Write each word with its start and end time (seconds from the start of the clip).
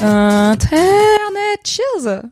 Internet, 0.00 1.60
cheers 1.64 2.22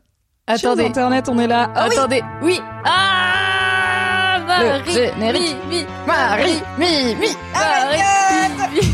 Attendez. 0.47 0.83
Cheers, 0.83 0.89
Internet, 0.89 1.29
on 1.29 1.39
est 1.39 1.47
là. 1.47 1.71
Ah 1.75 1.87
oui. 1.89 1.95
Attendez, 1.97 2.21
oui. 2.41 2.59
Ah 2.85 4.39
Marie, 4.45 4.83
Le 4.85 4.91
générique. 4.91 5.55
mi, 5.69 5.77
mi, 5.77 5.85
Marie, 6.05 6.61
mi, 6.77 7.15
mi, 7.15 7.27
Marie, 7.53 8.71
mi, 8.71 8.79
mi. 8.79 8.79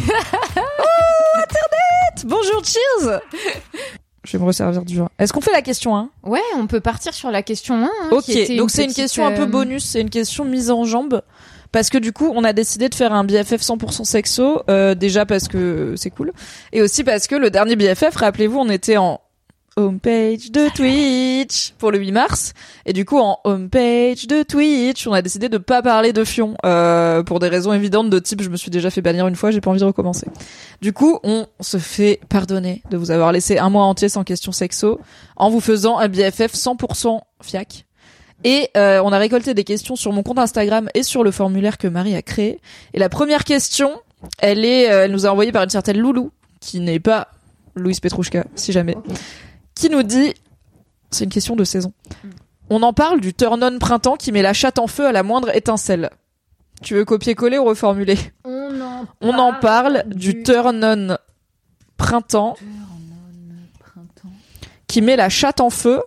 Bonjour, 2.26 2.62
cheers 2.64 3.20
Je 4.26 4.32
vais 4.34 4.40
me 4.42 4.45
resservir 4.48 4.84
du 4.84 4.98
vin. 4.98 5.09
Est-ce 5.17 5.31
qu'on 5.34 5.40
fait 5.42 5.52
la 5.54 5.62
question 5.62 5.95
1 5.98 6.09
Ouais, 6.23 6.42
on 6.58 6.67
peut 6.67 6.81
partir 6.81 7.14
sur 7.14 7.31
la 7.31 7.42
question 7.42 7.76
1. 7.76 7.84
hein, 7.86 7.90
Ok, 8.12 8.26
donc 8.58 8.70
c'est 8.70 8.84
une 8.86 8.94
question 8.94 9.26
un 9.26 9.31
peu 9.31 9.44
euh, 9.44 9.48
bonus, 9.48 9.86
c'est 9.86 10.02
une 10.02 10.09
question 10.09 10.44
mise 10.45 10.70
en 10.70 10.84
jambe. 10.86 11.22
Parce 11.72 11.90
que 11.90 11.98
du 11.98 12.12
coup, 12.14 12.32
on 12.34 12.44
a 12.44 12.54
décidé 12.54 12.90
de 12.90 12.96
faire 12.96 13.14
un 13.14 13.23
BFF 13.23 13.62
100% 13.62 14.04
sexo, 14.04 14.64
euh, 14.70 14.96
déjà 14.96 15.26
parce 15.26 15.48
que 15.48 15.94
c'est 15.98 16.09
cool, 16.09 16.32
et 16.73 16.82
aussi 16.82 17.04
parce 17.04 17.28
que 17.28 17.36
le 17.36 17.50
dernier 17.50 17.76
BFF, 17.76 18.16
rappelez-vous, 18.16 18.59
on 18.59 18.70
était 18.70 18.98
en 18.98 19.22
homepage 19.75 20.52
de 20.52 20.67
Twitch 20.75 21.73
pour 21.78 21.92
le 21.92 22.00
8 22.00 22.12
mars, 22.12 22.53
et 22.86 22.94
du 22.94 23.06
coup 23.06 23.17
en 23.17 23.40
homepage 23.44 24.28
de 24.28 24.44
Twitch, 24.44 25.08
on 25.08 25.14
a 25.14 25.22
décidé 25.22 25.47
de 25.47 25.58
pas 25.58 25.81
parler 25.81 26.12
de 26.12 26.23
fion, 26.23 26.56
euh, 26.66 27.23
pour 27.23 27.40
des 27.40 27.47
raisons 27.47 27.72
évidentes 27.72 28.09
de 28.09 28.20
type 28.20 28.42
je 28.42 28.50
me 28.50 28.58
suis 28.58 28.72
déjà 28.72 28.90
fait 28.90 29.02
bannir 29.02 29.28
une 29.28 29.36
fois, 29.36 29.52
j'ai 29.52 29.62
pas 29.62 29.70
envie 29.70 29.80
de 29.80 29.86
recommencer. 29.86 30.28
Du 30.81 30.92
coup, 30.92 31.20
on 31.23 31.45
se 31.62 31.78
fait 31.78 32.20
pardonner 32.30 32.81
de 32.90 32.97
vous 32.97 33.12
avoir 33.12 33.31
laissé 33.31 33.58
un 33.58 33.70
mois 33.70 33.84
entier 33.84 34.09
sans 34.09 34.23
question 34.23 34.52
sexo, 34.52 35.00
en 35.38 35.50
vous 35.50 35.62
faisant 35.62 35.97
un 35.97 36.09
BFF 36.09 36.53
100% 36.53 37.20
fiac. 37.42 37.86
Et 38.44 38.70
euh, 38.78 39.02
on 39.04 39.12
a 39.12 39.18
récolté 39.18 39.54
des 39.54 39.64
questions 39.64 39.95
sur 39.95 40.14
mon 40.14 40.23
compte 40.23 40.40
Instagram 40.40 40.90
et 40.94 41.04
sur 41.04 41.23
le 41.23 41.32
formulaire 41.32 41.78
que 41.78 41.88
Marie 41.88 42.16
a 42.16 42.22
créé. 42.22 42.59
Et 42.94 43.00
la 43.00 43.09
première 43.09 43.44
question, 43.44 44.02
elle 44.38 44.64
est, 44.64 44.90
euh, 44.92 45.06
elle 45.06 45.12
nous 45.12 45.26
a 45.26 45.30
envoyée 45.30 45.52
par 45.52 45.64
une 45.64 45.70
certaine 45.70 45.98
Loulou, 45.98 46.31
qui 46.62 46.80
n'est 46.80 47.00
pas 47.00 47.30
Louise 47.76 48.00
Petrouchka, 48.00 48.46
si 48.56 48.72
jamais, 48.72 48.96
qui 49.76 49.90
nous 49.90 50.04
dit, 50.04 50.34
c'est 51.12 51.23
une 51.26 51.30
question 51.30 51.56
de 51.56 51.64
saison. 51.64 51.94
On 52.70 52.84
en 52.84 52.94
parle 52.94 53.20
du 53.20 53.34
turn-on 53.34 53.80
printemps 53.80 54.16
qui 54.16 54.31
met 54.31 54.42
la 54.42 54.53
chatte 54.53 54.80
en 54.80 54.88
feu 54.88 55.08
à 55.08 55.12
la 55.12 55.24
moindre 55.24 55.56
étincelle. 55.56 56.09
Tu 56.81 56.94
veux 56.94 57.03
copier-coller 57.03 57.58
ou 57.58 57.66
reformuler? 57.66 58.18
On 58.46 58.80
en, 58.81 59.06
On 59.22 59.38
en 59.38 59.53
parle 59.53 60.03
du 60.08 60.44
turn-on 60.44 61.18
printemps 61.98 62.56
printemps. 63.80 64.31
qui 64.88 65.02
met 65.02 65.16
la 65.18 65.30
chatte 65.30 65.59
en 65.62 65.70
feu. 65.70 66.02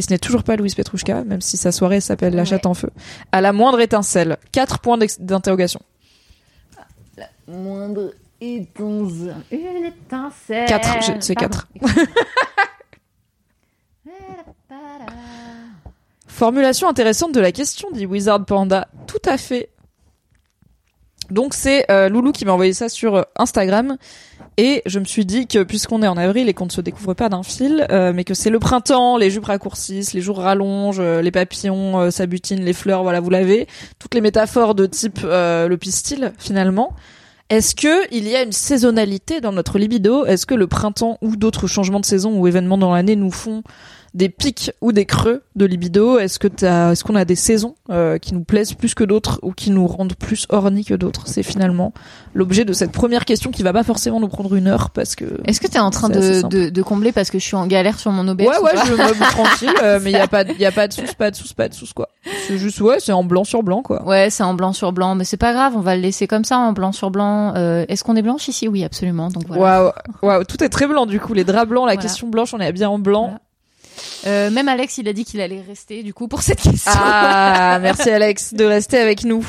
Et 0.00 0.02
ce 0.02 0.08
n'est 0.08 0.18
toujours 0.18 0.44
pas 0.44 0.56
Louise 0.56 0.74
Petrouchka, 0.74 1.24
même 1.24 1.42
si 1.42 1.58
sa 1.58 1.72
soirée 1.72 2.00
s'appelle 2.00 2.32
La 2.34 2.40
Ouais. 2.40 2.46
chatte 2.48 2.64
en 2.64 2.72
feu. 2.72 2.88
À 3.32 3.42
la 3.42 3.52
moindre 3.52 3.80
étincelle. 3.80 4.38
Quatre 4.50 4.78
points 4.78 4.96
d'ex- 4.96 5.20
d'interrogation. 5.20 5.78
Moindre 7.46 8.14
étincelle. 8.40 9.36
Une 9.52 9.84
étincelle. 9.84 10.64
Quatre, 10.66 11.02
je- 11.02 11.12
c'est 11.20 11.34
Pardon. 11.34 11.50
quatre. 11.50 11.68
Formulation 16.26 16.88
intéressante 16.88 17.34
de 17.34 17.40
la 17.40 17.52
question, 17.52 17.90
dit 17.92 18.06
Wizard 18.06 18.44
Panda. 18.46 18.88
Tout 19.06 19.18
à 19.26 19.36
fait. 19.36 19.68
Donc 21.30 21.54
c'est 21.54 21.90
euh, 21.90 22.08
Loulou 22.08 22.32
qui 22.32 22.44
m'a 22.44 22.52
envoyé 22.52 22.72
ça 22.72 22.88
sur 22.88 23.16
euh, 23.16 23.22
Instagram. 23.36 23.96
Et 24.56 24.82
je 24.84 24.98
me 24.98 25.04
suis 25.04 25.24
dit 25.24 25.46
que 25.46 25.62
puisqu'on 25.62 26.02
est 26.02 26.08
en 26.08 26.16
avril 26.16 26.48
et 26.48 26.54
qu'on 26.54 26.66
ne 26.66 26.70
se 26.70 26.80
découvre 26.80 27.14
pas 27.14 27.28
d'un 27.28 27.42
fil, 27.42 27.86
euh, 27.90 28.12
mais 28.14 28.24
que 28.24 28.34
c'est 28.34 28.50
le 28.50 28.58
printemps, 28.58 29.16
les 29.16 29.30
jupes 29.30 29.44
raccourcissent, 29.44 30.12
les 30.12 30.20
jours 30.20 30.38
rallongent, 30.38 31.00
euh, 31.00 31.22
les 31.22 31.30
papillons 31.30 32.10
s'abutinent, 32.10 32.64
les 32.64 32.72
fleurs, 32.72 33.02
voilà, 33.02 33.20
vous 33.20 33.30
l'avez, 33.30 33.68
toutes 33.98 34.14
les 34.14 34.20
métaphores 34.20 34.74
de 34.74 34.86
type 34.86 35.20
le 35.22 35.74
pistil 35.76 36.32
finalement. 36.38 36.94
Est-ce 37.48 37.74
que 37.74 38.14
il 38.14 38.28
y 38.28 38.36
a 38.36 38.42
une 38.42 38.52
saisonnalité 38.52 39.40
dans 39.40 39.52
notre 39.52 39.78
libido? 39.78 40.24
Est-ce 40.24 40.46
que 40.46 40.54
le 40.54 40.66
printemps 40.68 41.18
ou 41.20 41.36
d'autres 41.36 41.66
changements 41.66 41.98
de 41.98 42.06
saison 42.06 42.38
ou 42.38 42.46
événements 42.46 42.78
dans 42.78 42.94
l'année 42.94 43.16
nous 43.16 43.32
font 43.32 43.62
des 44.14 44.28
pics 44.28 44.72
ou 44.80 44.92
des 44.92 45.04
creux 45.06 45.42
de 45.56 45.64
libido? 45.64 46.18
Est-ce 46.18 46.38
que 46.38 46.48
t'as, 46.48 46.92
est-ce 46.92 47.04
qu'on 47.04 47.14
a 47.14 47.24
des 47.24 47.34
saisons 47.36 47.76
euh, 47.90 48.18
qui 48.18 48.34
nous 48.34 48.42
plaisent 48.44 48.74
plus 48.74 48.94
que 48.94 49.04
d'autres 49.04 49.38
ou 49.42 49.52
qui 49.52 49.70
nous 49.70 49.86
rendent 49.86 50.14
plus 50.14 50.46
horny 50.48 50.84
que 50.84 50.94
d'autres? 50.94 51.28
C'est 51.28 51.42
finalement 51.42 51.92
l'objet 52.34 52.64
de 52.64 52.72
cette 52.72 52.92
première 52.92 53.24
question 53.24 53.50
qui 53.50 53.62
va 53.62 53.72
pas 53.72 53.84
forcément 53.84 54.20
nous 54.20 54.28
prendre 54.28 54.54
une 54.54 54.66
heure 54.66 54.90
parce 54.90 55.14
que. 55.14 55.24
Est-ce 55.46 55.60
que 55.60 55.66
t'es 55.66 55.78
en 55.78 55.90
train 55.90 56.08
de, 56.08 56.46
de, 56.48 56.70
de 56.70 56.82
combler 56.82 57.12
parce 57.12 57.30
que 57.30 57.38
je 57.38 57.44
suis 57.44 57.56
en 57.56 57.66
galère 57.66 57.98
sur 57.98 58.10
mon 58.10 58.26
OBS 58.28 58.42
Ouais 58.42 58.58
ou 58.60 58.64
ouais, 58.64 58.72
je 58.86 58.92
me 58.92 59.30
tranquille, 59.30 59.72
euh, 59.82 60.00
mais 60.02 60.10
il 60.10 60.14
y 60.14 60.20
a 60.20 60.26
pas, 60.28 60.42
y 60.44 60.64
a 60.64 60.72
pas 60.72 60.88
de 60.88 60.92
sous, 60.92 61.02
pas 61.16 61.30
de 61.30 61.36
sous, 61.36 61.54
pas 61.54 61.68
de 61.68 61.74
sous 61.74 61.86
quoi. 61.94 62.08
C'est 62.48 62.58
juste 62.58 62.80
ouais, 62.80 62.96
c'est 62.98 63.12
en 63.12 63.24
blanc 63.24 63.44
sur 63.44 63.62
blanc 63.62 63.82
quoi. 63.82 64.04
Ouais, 64.06 64.28
c'est 64.30 64.42
en 64.42 64.54
blanc 64.54 64.72
sur 64.72 64.92
blanc, 64.92 65.14
mais 65.14 65.24
c'est 65.24 65.36
pas 65.36 65.52
grave, 65.52 65.74
on 65.76 65.80
va 65.80 65.94
le 65.96 66.02
laisser 66.02 66.26
comme 66.26 66.44
ça 66.44 66.58
en 66.58 66.72
blanc 66.72 66.92
sur 66.92 67.10
blanc. 67.10 67.54
Euh, 67.56 67.84
Est-ce 67.88 68.02
qu'on 68.04 68.16
est 68.16 68.22
blanche 68.22 68.48
ici? 68.48 68.68
Oui, 68.68 68.84
absolument. 68.84 69.28
Donc 69.28 69.44
voilà. 69.46 69.84
Waouh, 69.84 69.92
waouh, 70.22 70.44
tout 70.44 70.62
est 70.64 70.68
très 70.68 70.86
blanc 70.86 71.06
du 71.06 71.20
coup. 71.20 71.32
Les 71.34 71.44
draps 71.44 71.68
blancs, 71.68 71.86
la 71.86 71.92
Voilà. 71.94 72.02
question 72.02 72.28
blanche, 72.28 72.54
on 72.54 72.58
est 72.60 72.72
bien 72.72 72.88
en 72.90 72.98
blanc. 72.98 73.24
Voilà. 73.24 73.40
Euh, 74.26 74.50
même 74.50 74.68
Alex, 74.68 74.98
il 74.98 75.08
a 75.08 75.12
dit 75.12 75.24
qu'il 75.24 75.40
allait 75.40 75.62
rester 75.66 76.02
du 76.02 76.14
coup 76.14 76.28
pour 76.28 76.42
cette 76.42 76.60
question. 76.62 76.92
Ah, 76.94 77.78
merci 77.80 78.10
Alex 78.10 78.54
de 78.54 78.64
rester 78.64 78.98
avec 78.98 79.24
nous. 79.24 79.44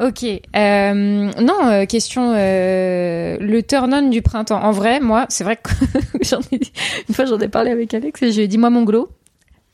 Ok. 0.00 0.24
Euh, 0.24 1.32
non, 1.40 1.66
euh, 1.66 1.84
question 1.86 2.32
euh, 2.36 3.36
le 3.40 3.62
turn 3.62 3.92
on 3.92 4.08
du 4.08 4.22
printemps. 4.22 4.62
En 4.62 4.70
vrai, 4.70 5.00
moi, 5.00 5.26
c'est 5.28 5.44
vrai 5.44 5.56
que 5.56 5.70
j'en 6.22 6.40
ai 6.52 6.60
une 7.08 7.14
fois 7.14 7.24
j'en 7.24 7.38
ai 7.38 7.48
parlé 7.48 7.70
avec 7.70 7.92
Alex 7.94 8.22
et 8.22 8.30
je 8.30 8.36
lui 8.36 8.44
ai 8.44 8.48
dit 8.48 8.58
moi 8.58 8.70
mon 8.70 8.84
glow, 8.84 9.08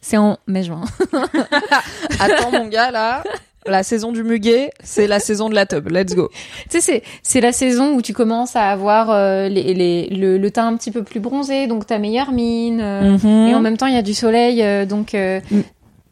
c'est 0.00 0.16
en 0.16 0.38
mai-juin. 0.46 0.84
Attends 2.20 2.52
mon 2.52 2.68
gars 2.68 2.90
là, 2.90 3.22
la 3.66 3.82
saison 3.82 4.12
du 4.12 4.22
muguet, 4.24 4.70
c'est 4.82 5.06
la 5.06 5.20
saison 5.20 5.48
de 5.48 5.54
la 5.54 5.66
tub. 5.66 5.88
Let's 5.90 6.14
go. 6.14 6.30
tu 6.70 6.80
sais, 6.80 6.80
c'est 6.80 7.02
c'est 7.22 7.40
la 7.40 7.52
saison 7.52 7.94
où 7.94 8.02
tu 8.02 8.12
commences 8.12 8.56
à 8.56 8.68
avoir 8.68 9.10
euh, 9.10 9.48
les, 9.48 9.74
les 9.74 10.06
le, 10.08 10.38
le 10.38 10.50
teint 10.50 10.66
un 10.68 10.76
petit 10.76 10.90
peu 10.90 11.02
plus 11.02 11.20
bronzé, 11.20 11.66
donc 11.66 11.86
ta 11.86 11.98
meilleure 11.98 12.32
mine. 12.32 12.80
euh, 12.82 13.18
Et 13.48 13.54
en 13.54 13.60
même 13.60 13.76
temps, 13.76 13.86
il 13.86 13.94
y 13.94 13.98
a 13.98 14.02
du 14.02 14.14
soleil, 14.14 14.62
euh, 14.62 14.84
donc 14.86 15.14
euh, 15.14 15.40
Mm. 15.50 15.60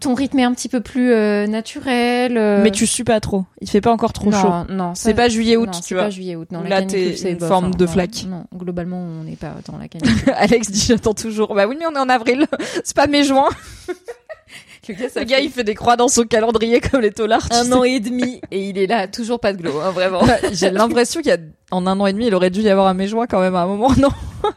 ton 0.00 0.14
rythme 0.14 0.38
est 0.40 0.44
un 0.44 0.52
petit 0.52 0.68
peu 0.68 0.80
plus 0.80 1.12
euh, 1.12 1.46
naturel. 1.46 2.36
euh. 2.36 2.62
Mais 2.64 2.70
tu 2.72 2.86
sues 2.88 3.04
pas 3.04 3.20
trop. 3.20 3.44
Il 3.60 3.68
fait 3.70 3.80
pas 3.80 3.92
encore 3.92 4.12
trop 4.12 4.30
non, 4.30 4.40
chaud. 4.40 4.52
non, 4.72 4.94
C'est 4.96 5.14
pas 5.14 5.28
juillet 5.28 5.56
août, 5.56 5.66
non, 5.66 5.72
tu 5.72 5.78
c'est 5.82 5.94
vois. 5.94 6.04
pas 6.04 6.10
juillet 6.10 6.34
août. 6.34 6.48
Non, 6.50 6.62
là, 6.62 6.82
t'es 6.82 7.14
c'est 7.16 7.30
une 7.32 7.36
bof, 7.38 7.48
forme 7.48 7.66
hein. 7.66 7.70
de 7.78 7.84
Non, 7.86 7.90
flaque. 7.92 8.24
Non, 8.28 8.44
globalement, 8.56 8.98
on 8.98 9.22
n'est 9.24 9.36
pas 9.36 9.54
dans 9.70 9.78
la 9.78 9.86
canicule. 9.88 10.32
Alex 10.36 10.70
dit 10.72 10.84
j'attends 10.88 11.14
toujours. 11.14 11.54
Bah 11.54 11.66
oui, 11.68 11.76
mais 11.78 11.86
on 11.86 11.94
est 11.94 12.00
en 12.00 12.08
avril. 12.08 12.46
C'est 12.84 12.96
pas 12.96 13.06
mai 13.06 13.22
juin. 13.22 13.48
Le 14.88 14.94
gars, 14.94 15.06
Le 15.16 15.24
gars, 15.24 15.38
il 15.40 15.50
fait 15.50 15.64
des 15.64 15.74
croix 15.74 15.96
dans 15.96 16.08
son 16.08 16.24
calendrier 16.24 16.80
comme 16.80 17.00
les 17.00 17.12
taulards. 17.12 17.48
tu 17.48 17.54
un 17.54 17.64
sais. 17.64 17.72
an 17.72 17.84
et 17.84 18.00
demi 18.00 18.40
et 18.50 18.68
il 18.68 18.78
est 18.78 18.86
là, 18.88 19.06
toujours 19.06 19.38
pas 19.40 19.52
de 19.52 19.58
glow, 19.62 19.78
hein, 19.80 19.90
vraiment. 19.90 20.22
J'ai 20.52 20.70
l'impression 20.70 21.20
qu'il 21.20 21.30
y 21.30 21.34
a, 21.34 21.38
en 21.70 21.86
un 21.86 21.98
an 22.00 22.06
et 22.06 22.12
demi, 22.12 22.26
il 22.26 22.34
aurait 22.34 22.50
dû 22.50 22.60
y 22.62 22.68
avoir 22.68 22.88
un 22.88 23.06
juin 23.06 23.26
quand 23.28 23.40
même 23.40 23.54
à 23.54 23.60
un 23.62 23.66
moment, 23.66 23.92
non? 23.98 24.10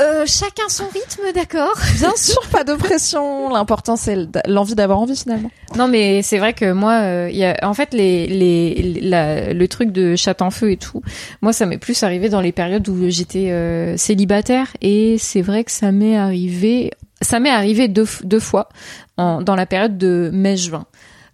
Euh, 0.00 0.24
chacun 0.26 0.68
son 0.70 0.84
rythme, 0.86 1.22
d'accord. 1.34 1.74
Bien 1.98 2.14
sûr, 2.16 2.40
pas 2.50 2.64
de 2.64 2.72
pression. 2.74 3.50
L'important, 3.50 3.96
c'est 3.96 4.16
l'envie 4.46 4.74
d'avoir 4.74 4.98
envie 4.98 5.14
finalement. 5.14 5.50
Non, 5.76 5.88
mais 5.88 6.22
c'est 6.22 6.38
vrai 6.38 6.52
que 6.54 6.72
moi, 6.72 6.94
euh, 7.02 7.30
y 7.30 7.44
a, 7.44 7.56
en 7.62 7.74
fait, 7.74 7.92
les, 7.92 8.26
les, 8.26 9.00
la- 9.02 9.52
le 9.52 9.68
truc 9.68 9.92
de 9.92 10.16
chat 10.16 10.40
en 10.40 10.50
feu 10.50 10.72
et 10.72 10.78
tout, 10.78 11.02
moi, 11.42 11.52
ça 11.52 11.66
m'est 11.66 11.78
plus 11.78 12.02
arrivé 12.02 12.28
dans 12.30 12.40
les 12.40 12.50
périodes 12.50 12.88
où 12.88 13.08
j'étais 13.10 13.50
euh, 13.50 13.96
célibataire 13.98 14.68
et 14.80 15.16
c'est 15.18 15.42
vrai 15.42 15.64
que 15.64 15.70
ça 15.70 15.92
m'est 15.92 16.16
arrivé, 16.16 16.90
ça 17.20 17.40
m'est 17.40 17.50
arrivé 17.50 17.88
deux, 17.88 18.06
deux 18.22 18.40
fois 18.40 18.68
en, 19.16 19.40
dans 19.42 19.54
la 19.56 19.66
période 19.66 19.96
de 19.98 20.30
mai-juin. 20.32 20.86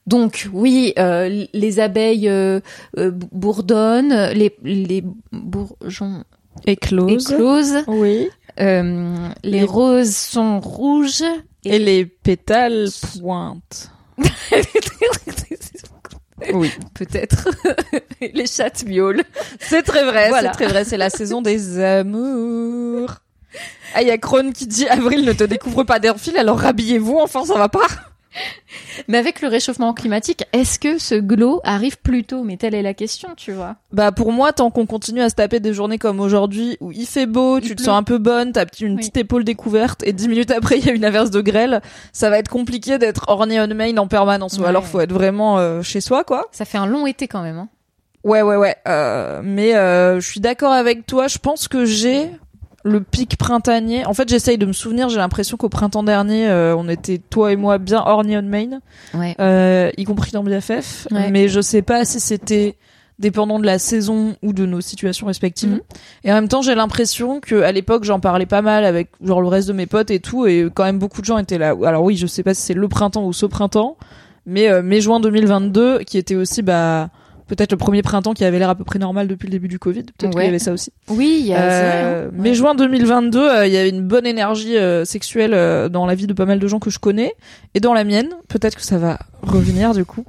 Donc 0.07 0.49
oui, 0.53 0.93
euh, 0.99 1.47
les 1.53 1.79
abeilles 1.81 2.29
euh, 2.29 2.61
euh, 2.99 3.11
bourdonnent, 3.13 4.31
les, 4.33 4.57
les 4.65 5.05
bourgeons 5.33 6.25
Éclose. 6.67 7.31
éclosent, 7.31 7.85
Oui. 7.87 8.29
euh, 8.61 9.29
les 9.45 9.51
Les- 9.61 9.65
roses 9.65 10.15
sont 10.17 10.59
rouges 10.61 11.23
Et 11.65 11.79
les 11.79 12.07
pétales 12.07 12.89
pointent. 13.21 13.91
Oui. 16.55 16.71
peut-être 16.95 17.49
les 18.33 18.47
chattes 18.47 18.85
miaulent. 18.87 19.23
C'est 19.59 19.83
très 19.83 20.05
vrai, 20.05 20.31
Voilà. 20.31 20.53
c'est 20.53 20.57
très 20.65 20.73
vrai. 20.73 20.85
C'est 20.85 20.97
la 20.97 21.11
saison 21.11 21.43
des 21.43 21.79
amours. 21.85 23.17
Ah, 23.95 24.03
il 24.03 24.09
y 24.09 24.11
a 24.11 24.19
Krone 24.19 24.53
qui 24.53 24.67
dit 24.67 24.87
Avril 24.89 25.25
ne 25.25 25.33
te 25.33 25.45
découvre 25.45 25.83
pas 25.85 25.99
fil, 26.19 26.37
alors 26.37 26.59
rhabillez-vous, 26.59 27.19
enfin 27.21 27.45
ça 27.45 27.55
va 27.55 27.69
pas. 27.69 27.87
Mais 29.09 29.19
avec 29.19 29.41
le 29.43 29.49
réchauffement 29.49 29.93
climatique, 29.93 30.45
est-ce 30.53 30.79
que 30.79 30.99
ce 30.99 31.17
glow 31.17 31.61
arrive 31.65 31.99
plus 31.99 32.23
tôt? 32.23 32.45
Mais 32.45 32.57
telle 32.57 32.77
est 32.77 32.83
la 32.83 32.95
question, 32.95 33.31
tu 33.37 33.51
vois. 33.51 33.77
Bah 33.93 34.13
pour 34.13 34.33
moi, 34.33 34.53
tant 34.53 34.71
qu'on 34.71 34.87
continue 34.87 35.21
à 35.21 35.29
se 35.31 35.35
taper 35.35 35.59
des 35.59 35.75
journées 35.75 35.99
comme 35.99 36.21
aujourd'hui 36.21 36.77
où 36.81 36.93
il 36.93 37.07
fait 37.07 37.27
beau, 37.27 37.59
Il 37.59 37.65
tu 37.65 37.75
te 37.75 37.83
sens 37.83 37.99
un 37.99 38.05
peu 38.05 38.19
bonne, 38.19 38.53
t'as 38.53 38.67
une 38.81 38.93
Oui. 38.93 38.99
petite 38.99 39.17
épaule 39.17 39.43
découverte 39.43 40.03
et 40.07 40.13
dix 40.13 40.29
minutes 40.29 40.53
après 40.53 40.79
il 40.79 40.87
y 40.87 40.91
a 40.91 40.93
une 40.93 41.05
averse 41.05 41.31
de 41.31 41.41
grêle, 41.41 41.83
ça 42.13 42.31
va 42.31 42.39
être 42.39 42.49
compliqué 42.49 42.99
d'être 42.99 43.25
orné 43.29 43.61
on 43.61 43.67
main 43.67 43.97
en 43.97 44.07
permanence. 44.07 44.59
Ou 44.59 44.65
alors 44.65 44.87
faut 44.87 45.01
être 45.01 45.13
vraiment 45.13 45.59
euh, 45.59 45.83
chez 45.83 46.01
soi 46.01 46.23
quoi. 46.23 46.47
Ça 46.53 46.65
fait 46.65 46.79
un 46.79 46.87
long 46.87 47.07
été 47.07 47.27
quand 47.27 47.43
même. 47.43 47.59
Hein. 47.59 47.69
Ouais 48.23 48.43
ouais 48.43 48.57
ouais. 48.57 48.77
Euh, 48.87 49.41
mais 49.43 49.75
euh, 49.75 50.21
je 50.21 50.29
suis 50.31 50.41
d'accord 50.41 50.73
avec 50.73 51.05
toi. 51.07 51.27
Je 51.27 51.39
pense 51.39 51.67
que 51.67 51.85
j'ai 51.85 52.31
le 52.83 53.01
pic 53.03 53.37
printanier. 53.37 54.07
En 54.07 54.15
fait, 54.15 54.29
j'essaye 54.29 54.59
de 54.59 54.67
me 54.67 54.73
souvenir. 54.73 55.09
J'ai 55.09 55.19
l'impression 55.19 55.57
qu'au 55.57 55.69
printemps 55.69 56.03
dernier, 56.03 56.49
euh, 56.49 56.75
on 56.77 56.89
était 56.89 57.19
toi 57.19 57.53
et 57.53 57.57
moi 57.57 57.79
bien 57.79 58.03
orné 58.05 58.39
on 58.39 58.43
main. 58.43 58.81
Ouais. 59.15 59.35
euh, 59.39 59.91
y 59.97 60.05
compris 60.05 60.33
dans 60.33 60.43
BFF. 60.43 61.09
Ouais. 61.11 61.31
Mais 61.31 61.49
je 61.49 61.61
sais 61.61 61.83
pas 61.83 62.05
si 62.05 62.21
c'était 62.21 62.77
dépendant 63.19 63.59
de 63.59 63.67
la 63.67 63.79
saison 63.79 64.35
ou 64.43 64.55
de 64.55 64.65
nos 64.65 64.81
situations 64.81 65.27
respectives. 65.27 65.73
Mhm. 65.73 65.81
Et 66.25 66.33
en 66.33 66.35
même 66.37 66.49
temps, 66.49 66.63
j'ai 66.63 66.75
l'impression 66.75 67.41
que 67.41 67.61
à 67.63 67.71
l'époque, 67.71 68.05
j'en 68.05 68.19
parlais 68.19 68.47
pas 68.47 68.63
mal 68.63 68.85
avec 68.85 69.11
genre 69.23 69.43
le 69.43 69.49
reste 69.49 69.69
de 69.69 69.75
mes 69.75 69.87
potes 69.87 70.11
et 70.11 70.21
tout, 70.21 70.47
et 70.47 70.71
quand 70.73 70.85
même 70.85 70.99
beaucoup 70.99 71.21
de 71.21 71.27
gens 71.27 71.37
étaient 71.37 71.59
là. 71.59 71.77
Alors 71.85 72.03
oui, 72.03 72.17
je 72.17 72.27
sais 72.27 72.43
pas 72.43 72.55
si 72.55 72.63
c'est 72.63 72.75
le 72.75 72.89
printemps 72.89 73.27
ou 73.27 73.35
ce 73.35 73.45
printemps, 73.45 73.99
mais 74.47 74.71
euh, 74.71 74.83
mai-juin 74.83 75.21
2022, 75.21 75.99
qui 76.01 76.17
était 76.17 76.35
aussi 76.35 76.63
bah 76.63 77.11
peut-être 77.51 77.73
le 77.73 77.79
premier 77.79 78.01
printemps 78.03 78.33
qui 78.33 78.45
avait 78.45 78.59
l'air 78.61 78.71
à 78.71 78.75
peu 78.77 78.85
près 78.85 78.99
normal 79.01 79.27
depuis 79.27 79.47
le 79.47 79.51
début 79.51 79.67
du 79.69 79.79
Covid. 79.81 80.05
Peut-être 80.05 80.31
qu'il 80.33 80.45
y 80.45 80.47
avait 80.49 80.59
ça 80.61 80.73
aussi. 80.73 80.93
Oui, 81.09 81.39
il 81.41 81.47
y 81.47 81.53
a. 81.55 81.61
Euh, 81.61 82.29
hein. 82.29 82.31
mai 82.33 82.51
Ouais. 82.51 82.55
juin 82.55 82.75
2022, 82.77 83.39
euh, 83.41 83.67
il 83.67 83.73
y 83.73 83.77
avait 83.77 83.91
une 83.91 84.07
bonne 84.07 84.27
énergie 84.27 84.77
euh, 84.77 85.05
sexuelle 85.05 85.53
euh, 85.53 85.89
dans 85.89 86.07
la 86.07 86.15
vie 86.15 86.27
de 86.29 86.33
pas 86.33 86.47
mal 86.47 86.61
de 86.61 86.67
gens 86.69 86.79
que 86.79 86.91
je 86.91 86.99
connais 87.01 87.35
et 87.75 87.81
dans 87.81 87.93
la 87.93 88.05
mienne. 88.05 88.29
Peut-être 88.49 88.77
que 88.77 88.83
ça 88.83 88.99
va 88.99 89.19
revenir 89.43 89.93
du 89.95 90.05
coup. 90.05 90.25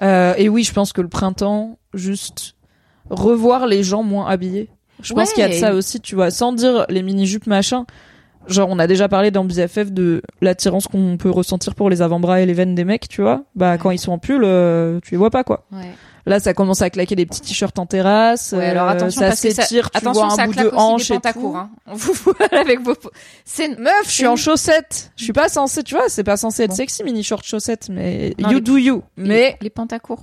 Et 0.00 0.48
oui, 0.48 0.62
je 0.64 0.72
pense 0.72 0.92
que 0.92 1.00
le 1.00 1.08
printemps, 1.08 1.78
juste 1.94 2.54
revoir 3.10 3.66
les 3.66 3.82
gens 3.82 4.02
moins 4.02 4.26
habillés. 4.26 4.68
Je 5.02 5.14
pense 5.14 5.28
Ouais. 5.30 5.34
qu'il 5.34 5.42
y 5.42 5.46
a 5.46 5.48
de 5.48 5.54
ça 5.54 5.74
aussi, 5.74 6.00
tu 6.00 6.14
vois, 6.14 6.30
sans 6.30 6.52
dire 6.52 6.86
les 6.88 7.02
mini 7.02 7.26
jupes 7.26 7.46
machin. 7.46 7.86
Genre, 8.48 8.68
on 8.70 8.78
a 8.80 8.86
déjà 8.88 9.08
parlé 9.08 9.30
dans 9.30 9.44
BFF 9.44 9.92
de 9.92 10.22
l'attirance 10.40 10.88
qu'on 10.88 11.16
peut 11.16 11.30
ressentir 11.30 11.74
pour 11.76 11.88
les 11.90 12.02
avant-bras 12.02 12.40
et 12.40 12.46
les 12.46 12.54
veines 12.54 12.74
des 12.74 12.84
mecs, 12.84 13.08
tu 13.08 13.22
vois. 13.22 13.44
Bah, 13.54 13.78
quand 13.78 13.90
ils 13.92 13.98
sont 13.98 14.10
en 14.12 14.18
pull, 14.18 14.42
tu 15.02 15.10
les 15.12 15.16
vois 15.16 15.30
pas, 15.30 15.44
quoi. 15.44 15.64
Ouais. 15.72 15.90
Là, 16.24 16.38
ça 16.38 16.54
commence 16.54 16.82
à 16.82 16.90
claquer 16.90 17.16
des 17.16 17.26
petits 17.26 17.40
t-shirts 17.40 17.78
en 17.80 17.86
terrasse. 17.86 18.52
Ouais, 18.56 18.66
alors 18.66 18.86
euh, 18.86 18.92
attention 18.92 19.20
ça 19.22 19.34
s'étire, 19.34 19.90
tu 19.90 19.98
attention, 19.98 20.22
vois 20.22 20.32
un 20.32 20.36
ça 20.36 20.46
bout 20.46 20.54
de 20.54 20.70
hanche 20.72 21.10
et 21.10 21.18
tout. 21.20 21.52
hein. 21.56 21.70
On 21.86 21.94
vous 21.96 22.12
voit 22.12 22.34
avec 22.52 22.80
vos. 22.80 22.94
C'est 23.44 23.76
Meuf, 23.78 23.92
je 24.04 24.10
suis 24.10 24.26
en 24.28 24.36
chaussettes. 24.36 25.10
Je 25.16 25.24
suis 25.24 25.32
pas 25.32 25.48
censée, 25.48 25.82
tu 25.82 25.94
vois, 25.96 26.08
c'est 26.08 26.22
pas 26.22 26.36
censé 26.36 26.62
être 26.62 26.70
Bon. 26.70 26.76
sexy 26.76 27.02
mini 27.02 27.24
short 27.24 27.44
chaussettes, 27.44 27.88
mais 27.90 28.34
Non, 28.38 28.50
you 28.50 28.54
les- 28.56 28.60
do 28.60 28.76
you. 28.76 29.02
Mais 29.16 29.56
les 29.60 29.70
pantacours. 29.70 30.22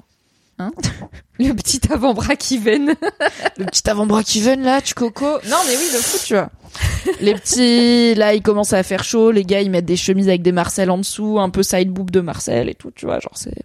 Hein 0.57 0.71
Le 1.39 1.53
petit 1.53 1.79
avant-bras 1.91 2.35
qui 2.35 2.57
veine. 2.57 2.93
le 3.57 3.65
petit 3.65 3.89
avant-bras 3.89 4.23
qui 4.23 4.41
veine 4.41 4.61
là, 4.63 4.81
tu 4.81 4.93
coco. 4.93 5.25
Non, 5.25 5.57
mais 5.67 5.75
oui, 5.77 5.85
de 5.93 5.97
fou, 5.97 6.17
tu 6.25 6.33
vois. 6.33 6.49
les 7.21 7.33
petits, 7.33 8.13
là, 8.13 8.33
il 8.35 8.41
commence 8.41 8.73
à 8.73 8.83
faire 8.83 9.03
chaud. 9.03 9.31
Les 9.31 9.43
gars, 9.43 9.61
ils 9.61 9.71
mettent 9.71 9.85
des 9.85 9.95
chemises 9.97 10.27
avec 10.27 10.41
des 10.43 10.51
Marcel 10.51 10.91
en 10.91 10.97
dessous, 10.99 11.39
un 11.39 11.49
peu 11.49 11.63
side 11.63 11.89
boob 11.89 12.11
de 12.11 12.19
Marcel 12.21 12.69
et 12.69 12.75
tout, 12.75 12.91
tu 12.93 13.05
vois. 13.05 13.19
Genre, 13.19 13.31
c'est 13.35 13.55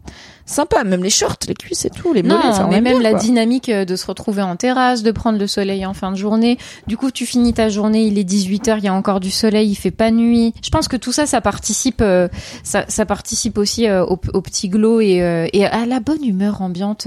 sympa. 0.47 0.85
Même 0.85 1.03
les 1.03 1.11
shorts, 1.11 1.37
les 1.49 1.55
cuisses 1.55 1.85
et 1.85 1.91
tout, 1.91 2.13
les 2.15 2.23
Non, 2.23 2.37
mollets. 2.37 2.49
enfin, 2.49 2.65
on 2.67 2.71
mais 2.71 2.81
même 2.81 2.95
bien, 2.95 3.03
la 3.03 3.11
quoi. 3.11 3.19
dynamique 3.19 3.69
euh, 3.69 3.85
de 3.85 3.97
se 3.97 4.07
retrouver 4.07 4.41
en 4.43 4.57
terrasse, 4.57 5.03
de 5.03 5.11
prendre 5.11 5.39
le 5.39 5.47
soleil 5.47 5.85
en 5.85 5.93
fin 5.95 6.13
de 6.13 6.17
journée. 6.17 6.59
Du 6.87 6.97
coup, 6.97 7.11
tu 7.11 7.27
finis 7.27 7.53
ta 7.53 7.69
journée, 7.69 8.05
il 8.05 8.19
est 8.19 8.29
18h, 8.29 8.77
il 8.79 8.85
y 8.85 8.89
a 8.89 8.95
encore 8.95 9.21
du 9.21 9.31
soleil, 9.31 9.69
il 9.71 9.75
fait 9.75 9.91
pas 9.91 10.11
nuit. 10.11 10.55
Je 10.63 10.71
pense 10.71 10.89
que 10.89 10.97
tout 10.97 11.13
ça, 11.13 11.27
ça 11.27 11.41
participe, 11.43 12.01
euh, 12.01 12.29
ça, 12.63 12.85
ça 12.89 13.05
participe 13.05 13.59
aussi 13.59 13.87
euh, 13.87 14.05
au, 14.05 14.19
au 14.33 14.41
petit 14.41 14.69
glow 14.71 15.01
et, 15.01 15.23
euh, 15.23 15.47
et 15.53 15.67
à 15.67 15.85
la 15.87 16.01
bonne 16.01 16.25
humeur 16.25 16.63
ambiante 16.63 17.07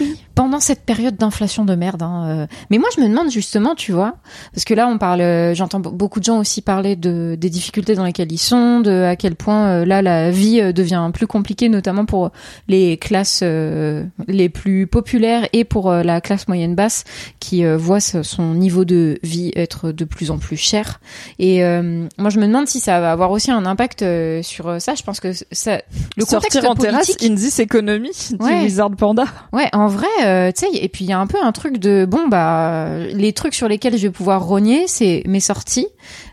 oui. 0.00 0.18
pendant 0.34 0.60
cette 0.60 0.82
période 0.84 1.16
d'inflation 1.16 1.64
de 1.64 1.74
merde. 1.74 2.02
Hein, 2.02 2.24
euh. 2.28 2.46
Mais 2.70 2.78
moi, 2.78 2.88
je 2.96 3.00
me 3.00 3.08
demande 3.08 3.30
justement, 3.30 3.74
tu 3.74 3.92
vois, 3.92 4.16
parce 4.54 4.64
que 4.64 4.74
là, 4.74 4.88
on 4.88 4.98
parle, 4.98 5.20
euh, 5.20 5.54
j'entends 5.54 5.80
be- 5.80 5.92
beaucoup 5.94 6.20
de 6.20 6.24
gens 6.24 6.38
aussi 6.38 6.62
parler 6.62 6.96
de 6.96 7.36
des 7.38 7.50
difficultés 7.50 7.94
dans 7.94 8.04
lesquelles 8.04 8.32
ils 8.32 8.38
sont, 8.38 8.80
de 8.80 9.02
à 9.04 9.16
quel 9.16 9.34
point 9.36 9.66
euh, 9.68 9.84
là 9.84 10.02
la 10.02 10.30
vie 10.30 10.72
devient 10.72 11.10
plus 11.12 11.26
compliquée, 11.26 11.68
notamment 11.68 12.04
pour 12.04 12.30
les 12.68 12.96
classes 12.96 13.40
euh, 13.42 14.04
les 14.28 14.48
plus 14.48 14.86
populaires 14.86 15.48
et 15.52 15.64
pour 15.64 15.90
euh, 15.90 16.02
la 16.02 16.20
classe 16.20 16.48
moyenne 16.48 16.74
basse 16.74 17.04
qui 17.40 17.64
euh, 17.64 17.76
voit 17.76 18.00
son 18.00 18.54
niveau 18.54 18.84
de 18.84 19.18
vie 19.22 19.52
être 19.56 19.92
de 19.92 20.04
plus 20.04 20.30
en 20.30 20.38
plus 20.38 20.56
cher. 20.56 21.00
Et 21.38 21.64
euh, 21.64 22.06
moi, 22.18 22.30
je 22.30 22.38
me 22.40 22.46
demande 22.46 22.66
si 22.68 22.80
ça 22.80 23.00
va 23.00 23.12
avoir 23.12 23.30
aussi 23.30 23.50
un 23.50 23.64
impact 23.66 24.02
euh, 24.02 24.42
sur 24.42 24.80
ça. 24.80 24.94
Je 24.94 25.02
pense 25.02 25.20
que 25.20 25.32
ça, 25.52 25.80
le 26.16 26.24
contexte 26.24 26.52
Sortir 26.60 26.70
en 26.70 26.74
terrasse, 26.74 27.06
politique, 27.06 27.30
in 27.30 27.34
this 27.34 27.58
economy, 27.58 28.10
dit 28.10 28.36
Ouais. 28.40 28.62
Wizard 28.62 28.90
Panda. 28.92 29.24
Ouais, 29.52 29.68
en 29.72 29.85
vrai, 29.88 30.06
euh, 30.24 30.50
tu 30.52 30.66
sais, 30.66 30.70
et 30.74 30.88
puis 30.88 31.04
il 31.04 31.08
y 31.08 31.12
a 31.12 31.18
un 31.18 31.26
peu 31.26 31.38
un 31.42 31.52
truc 31.52 31.78
de 31.78 32.06
bon 32.08 32.28
bah 32.28 32.88
les 33.12 33.32
trucs 33.32 33.54
sur 33.54 33.68
lesquels 33.68 33.96
je 33.96 34.02
vais 34.06 34.10
pouvoir 34.12 34.44
rogner, 34.44 34.86
c'est 34.86 35.22
mes 35.26 35.40
sorties. 35.40 35.88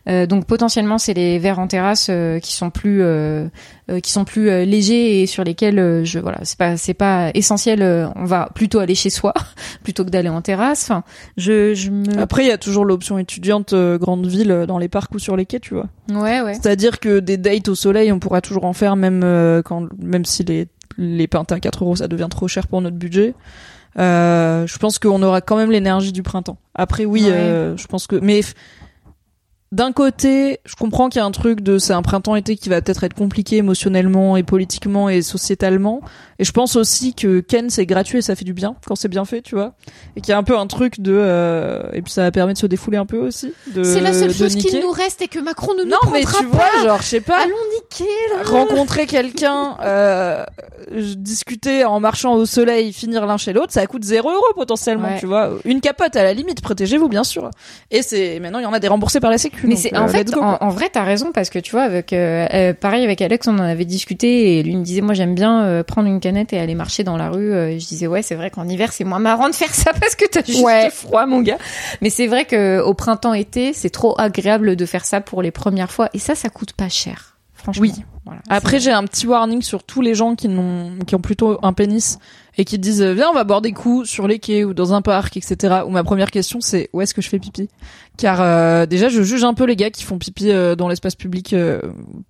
Euh, 0.09 0.25
donc 0.25 0.45
potentiellement 0.45 0.97
c'est 0.97 1.13
les 1.13 1.39
verres 1.39 1.59
en 1.59 1.67
terrasse 1.67 2.07
euh, 2.09 2.39
qui 2.39 2.53
sont 2.53 2.69
plus 2.69 3.01
euh, 3.01 3.47
euh, 3.89 3.99
qui 4.01 4.11
sont 4.11 4.25
plus 4.25 4.49
euh, 4.49 4.65
légers 4.65 5.21
et 5.21 5.27
sur 5.27 5.43
lesquels 5.45 5.79
euh, 5.79 6.03
je 6.03 6.19
voilà 6.19 6.39
c'est 6.43 6.57
pas 6.57 6.75
c'est 6.77 6.93
pas 6.93 7.31
essentiel. 7.33 7.81
euh, 7.81 8.07
on 8.15 8.25
va 8.25 8.49
plutôt 8.53 8.79
aller 8.79 8.95
chez 8.95 9.09
soi 9.09 9.33
plutôt 9.83 10.03
que 10.05 10.09
d'aller 10.09 10.29
en 10.29 10.41
terrasse. 10.41 10.83
Enfin, 10.83 11.03
je 11.37 11.73
je 11.73 11.89
me 11.89 12.19
Après, 12.19 12.43
il 12.43 12.49
y 12.49 12.51
a 12.51 12.57
toujours 12.57 12.85
l'option 12.85 13.17
étudiante 13.17 13.73
euh, 13.73 13.97
grande 13.97 14.25
ville 14.27 14.51
euh, 14.51 14.65
dans 14.65 14.77
les 14.77 14.89
parcs 14.89 15.13
ou 15.15 15.19
sur 15.19 15.35
les 15.37 15.45
quais, 15.45 15.59
tu 15.59 15.73
vois. 15.73 15.87
ouais 16.11 16.41
ouais 16.41 16.53
C'est-à-dire 16.53 16.99
que 16.99 17.19
des 17.19 17.37
dates 17.37 17.67
au 17.69 17.75
soleil, 17.75 18.11
on 18.11 18.19
pourra 18.19 18.41
toujours 18.41 18.65
en 18.65 18.73
faire, 18.73 18.95
même 18.95 19.21
euh, 19.23 19.61
quand, 19.63 19.87
même 20.01 20.25
si 20.25 20.43
les 20.43 20.67
les 20.97 21.27
pintes 21.27 21.51
à 21.51 21.59
4 21.59 21.83
euros, 21.83 21.95
ça 21.95 22.07
devient 22.07 22.27
trop 22.29 22.47
cher 22.47 22.67
pour 22.67 22.81
notre 22.81 22.97
budget. 22.97 23.33
Euh, 23.99 24.65
je 24.65 24.77
pense 24.79 24.97
qu'on 24.99 25.21
aura 25.21 25.41
quand 25.41 25.55
même 25.55 25.69
l'énergie 25.71 26.11
du 26.11 26.23
printemps. 26.23 26.57
Après, 26.75 27.05
oui, 27.05 27.23
Ouais. 27.25 27.31
euh, 27.31 27.77
je 27.77 27.85
pense 27.87 28.07
que, 28.07 28.15
mais 28.15 28.41
d'un 29.73 29.91
côté, 29.91 30.59
je 30.65 30.75
comprends 30.75 31.09
qu'il 31.09 31.19
y 31.19 31.21
a 31.23 31.25
un 31.25 31.31
truc 31.31 31.61
de 31.61 31.79
c'est 31.79 31.93
un 31.93 32.03
printemps-été 32.03 32.55
qui 32.55 32.69
va 32.69 32.79
peut-être 32.81 33.03
être 33.03 33.15
compliqué 33.15 33.57
émotionnellement 33.57 34.37
et 34.37 34.43
politiquement 34.43 35.09
et 35.09 35.21
sociétalement. 35.23 36.01
Et 36.37 36.43
je 36.43 36.51
pense 36.51 36.75
aussi 36.75 37.13
que 37.15 37.39
Ken 37.39 37.69
c'est 37.71 37.85
gratuit 37.87 38.19
et 38.19 38.21
ça 38.21 38.35
fait 38.35 38.45
du 38.45 38.53
bien 38.53 38.75
quand 38.85 38.95
c'est 38.95 39.07
bien 39.07 39.25
fait, 39.25 39.41
tu 39.41 39.55
vois. 39.55 39.73
Et 40.15 40.21
qu'il 40.21 40.29
y 40.29 40.33
a 40.33 40.37
un 40.37 40.43
peu 40.43 40.57
un 40.57 40.67
truc 40.67 40.99
de 40.99 41.13
euh, 41.15 41.81
et 41.91 42.01
puis 42.03 42.11
ça 42.13 42.29
permet 42.31 42.53
de 42.53 42.57
se 42.59 42.67
défouler 42.67 42.97
un 42.97 43.05
peu 43.07 43.17
aussi. 43.17 43.51
C'est 43.73 43.99
la 44.01 44.13
seule 44.13 44.33
chose 44.33 44.55
qu'il 44.55 44.79
nous 44.79 44.91
reste 44.91 45.21
et 45.23 45.27
que 45.27 45.39
Macron 45.39 45.73
ne 45.73 45.83
nous 45.83 45.89
Non 45.89 45.97
mais 46.11 46.21
tu 46.21 46.31
pas. 46.31 46.43
vois, 46.43 46.83
genre 46.85 47.01
je 47.01 47.07
sais 47.07 47.21
pas 47.21 47.41
Allons 47.41 47.55
niquer 47.81 48.09
là. 48.31 48.43
rencontrer 48.49 49.07
quelqu'un, 49.07 49.77
euh, 49.81 50.43
discuter 51.17 51.83
en 51.85 51.99
marchant 51.99 52.33
au 52.35 52.45
soleil, 52.45 52.93
finir 52.93 53.25
l'un 53.25 53.37
chez 53.37 53.53
l'autre, 53.53 53.73
ça 53.73 53.85
coûte 53.87 54.03
0 54.03 54.29
euros 54.29 54.43
potentiellement, 54.55 55.07
Ouais. 55.09 55.19
tu 55.19 55.25
vois. 55.25 55.51
Une 55.65 55.81
capote 55.81 56.15
à 56.15 56.23
la 56.23 56.33
limite, 56.33 56.61
protégez-vous 56.61 57.07
bien 57.09 57.23
sûr. 57.23 57.49
Et 57.91 58.01
c'est 58.01 58.39
maintenant 58.39 58.59
il 58.59 58.63
y 58.63 58.67
en 58.67 58.73
a 58.73 58.79
des 58.79 58.87
remboursés 58.87 59.19
par 59.19 59.31
la 59.31 59.37
Sécu. 59.37 59.62
Mais 59.67 59.75
c'est 59.75 59.93
euh, 59.95 59.99
en 60.01 60.07
fait, 60.07 60.23
let's 60.23 60.31
go, 60.31 60.41
en, 60.41 60.57
en 60.59 60.69
vrai, 60.69 60.89
t'as 60.91 61.03
raison 61.03 61.31
parce 61.31 61.49
que 61.49 61.59
tu 61.59 61.71
vois, 61.71 61.83
avec 61.83 62.13
euh, 62.13 62.45
euh, 62.53 62.73
pareil 62.73 63.03
avec 63.03 63.21
Alex, 63.21 63.47
on 63.47 63.53
en 63.57 63.63
avait 63.63 63.85
discuté 63.85 64.57
et 64.59 64.63
lui 64.63 64.75
me 64.75 64.83
disait, 64.83 65.01
moi 65.01 65.13
j'aime 65.13 65.35
bien 65.35 65.63
euh, 65.63 65.83
prendre 65.83 66.07
une 66.07 66.19
canette 66.19 66.53
et 66.53 66.59
aller 66.59 66.75
marcher 66.75 67.03
dans 67.03 67.17
la 67.17 67.29
rue. 67.29 67.51
Euh, 67.53 67.79
je 67.79 67.85
disais, 67.87 68.07
ouais, 68.07 68.21
c'est 68.21 68.35
vrai 68.35 68.49
qu'en 68.49 68.67
hiver 68.67 68.91
c'est 68.91 69.03
moins 69.03 69.19
marrant 69.19 69.49
de 69.49 69.55
faire 69.55 69.73
ça 69.73 69.91
parce 69.99 70.15
que 70.15 70.25
t'as 70.27 70.43
juste 70.43 70.63
Ouais. 70.63 70.89
froid, 70.89 71.25
mon 71.25 71.41
gars. 71.41 71.57
Mais 72.01 72.09
c'est 72.09 72.27
vrai 72.27 72.45
que 72.45 72.79
au 72.81 72.93
printemps-été, 72.93 73.73
c'est 73.73 73.89
trop 73.89 74.15
agréable 74.19 74.75
de 74.75 74.85
faire 74.85 75.05
ça 75.05 75.21
pour 75.21 75.41
les 75.41 75.51
premières 75.51 75.91
fois 75.91 76.09
et 76.13 76.19
ça, 76.19 76.35
ça 76.35 76.49
coûte 76.49 76.73
pas 76.73 76.89
cher. 76.89 77.32
Franchement. 77.63 77.81
Oui. 77.81 77.93
Voilà. 78.25 78.41
Après 78.49 78.79
j'ai 78.79 78.91
un 78.91 79.03
petit 79.03 79.27
warning 79.27 79.61
sur 79.61 79.83
tous 79.83 80.01
les 80.01 80.15
gens 80.15 80.35
qui 80.35 80.47
n'ont 80.47 80.97
qui 81.05 81.15
ont 81.15 81.19
plutôt 81.19 81.59
un 81.61 81.73
pénis 81.73 82.19
et 82.57 82.63
qui 82.63 82.79
disent 82.79 83.01
viens 83.01 83.29
on 83.29 83.33
va 83.33 83.43
boire 83.43 83.61
des 83.61 83.73
coups 83.73 84.07
sur 84.07 84.29
les 84.29 84.39
quais 84.39 84.63
ou 84.63 84.73
dans 84.73 84.93
un 84.93 85.01
parc 85.01 85.35
etc. 85.35 85.81
Où 85.85 85.89
ma 85.89 86.05
première 86.05 86.31
question 86.31 86.61
c'est 86.61 86.89
où 86.93 87.01
est-ce 87.01 87.13
que 87.13 87.21
je 87.21 87.27
fais 87.27 87.39
pipi? 87.39 87.67
Car 88.15 88.39
euh, 88.39 88.85
déjà 88.85 89.09
je 89.09 89.23
juge 89.23 89.43
un 89.43 89.53
peu 89.53 89.65
les 89.65 89.75
gars 89.75 89.89
qui 89.89 90.03
font 90.03 90.17
pipi 90.19 90.51
euh, 90.51 90.75
dans 90.75 90.87
l'espace 90.87 91.15
public 91.15 91.51
euh, 91.51 91.81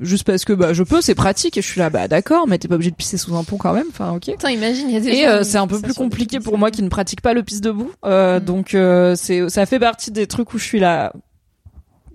juste 0.01 0.23
parce 0.23 0.45
que 0.45 0.53
bah 0.53 0.73
je 0.73 0.81
peux 0.81 0.99
c'est 0.99 1.13
pratique 1.13 1.57
et 1.57 1.61
je 1.61 1.67
suis 1.67 1.79
là 1.79 1.91
bah 1.91 2.07
d'accord 2.07 2.47
mais 2.47 2.57
t'es 2.57 2.67
pas 2.67 2.75
obligé 2.75 2.89
de 2.89 2.95
pisser 2.95 3.17
sous 3.17 3.35
un 3.35 3.43
pont 3.43 3.57
quand 3.57 3.73
même 3.73 3.87
enfin 3.89 4.13
ok. 4.13 4.31
Putain, 4.31 4.49
imagine, 4.49 4.89
il 4.89 4.93
y 4.93 4.97
a 4.97 4.99
des 4.99 5.09
Et 5.09 5.27
euh, 5.27 5.43
c'est 5.43 5.59
un 5.59 5.67
peu 5.67 5.79
plus 5.79 5.93
compliqué 5.93 6.39
pour 6.39 6.57
moi 6.57 6.71
qui 6.71 6.81
ne 6.81 6.89
pratique 6.89 7.21
pas 7.21 7.33
le 7.33 7.43
pisse 7.43 7.61
debout. 7.61 7.91
Euh, 8.03 8.39
Mm. 8.39 8.45
Donc 8.45 8.75
euh, 8.75 9.15
c'est 9.15 9.49
ça 9.49 9.65
fait 9.65 9.79
partie 9.79 10.11
des 10.11 10.27
trucs 10.27 10.53
où 10.53 10.57
je 10.57 10.63
suis 10.63 10.79
là. 10.79 11.13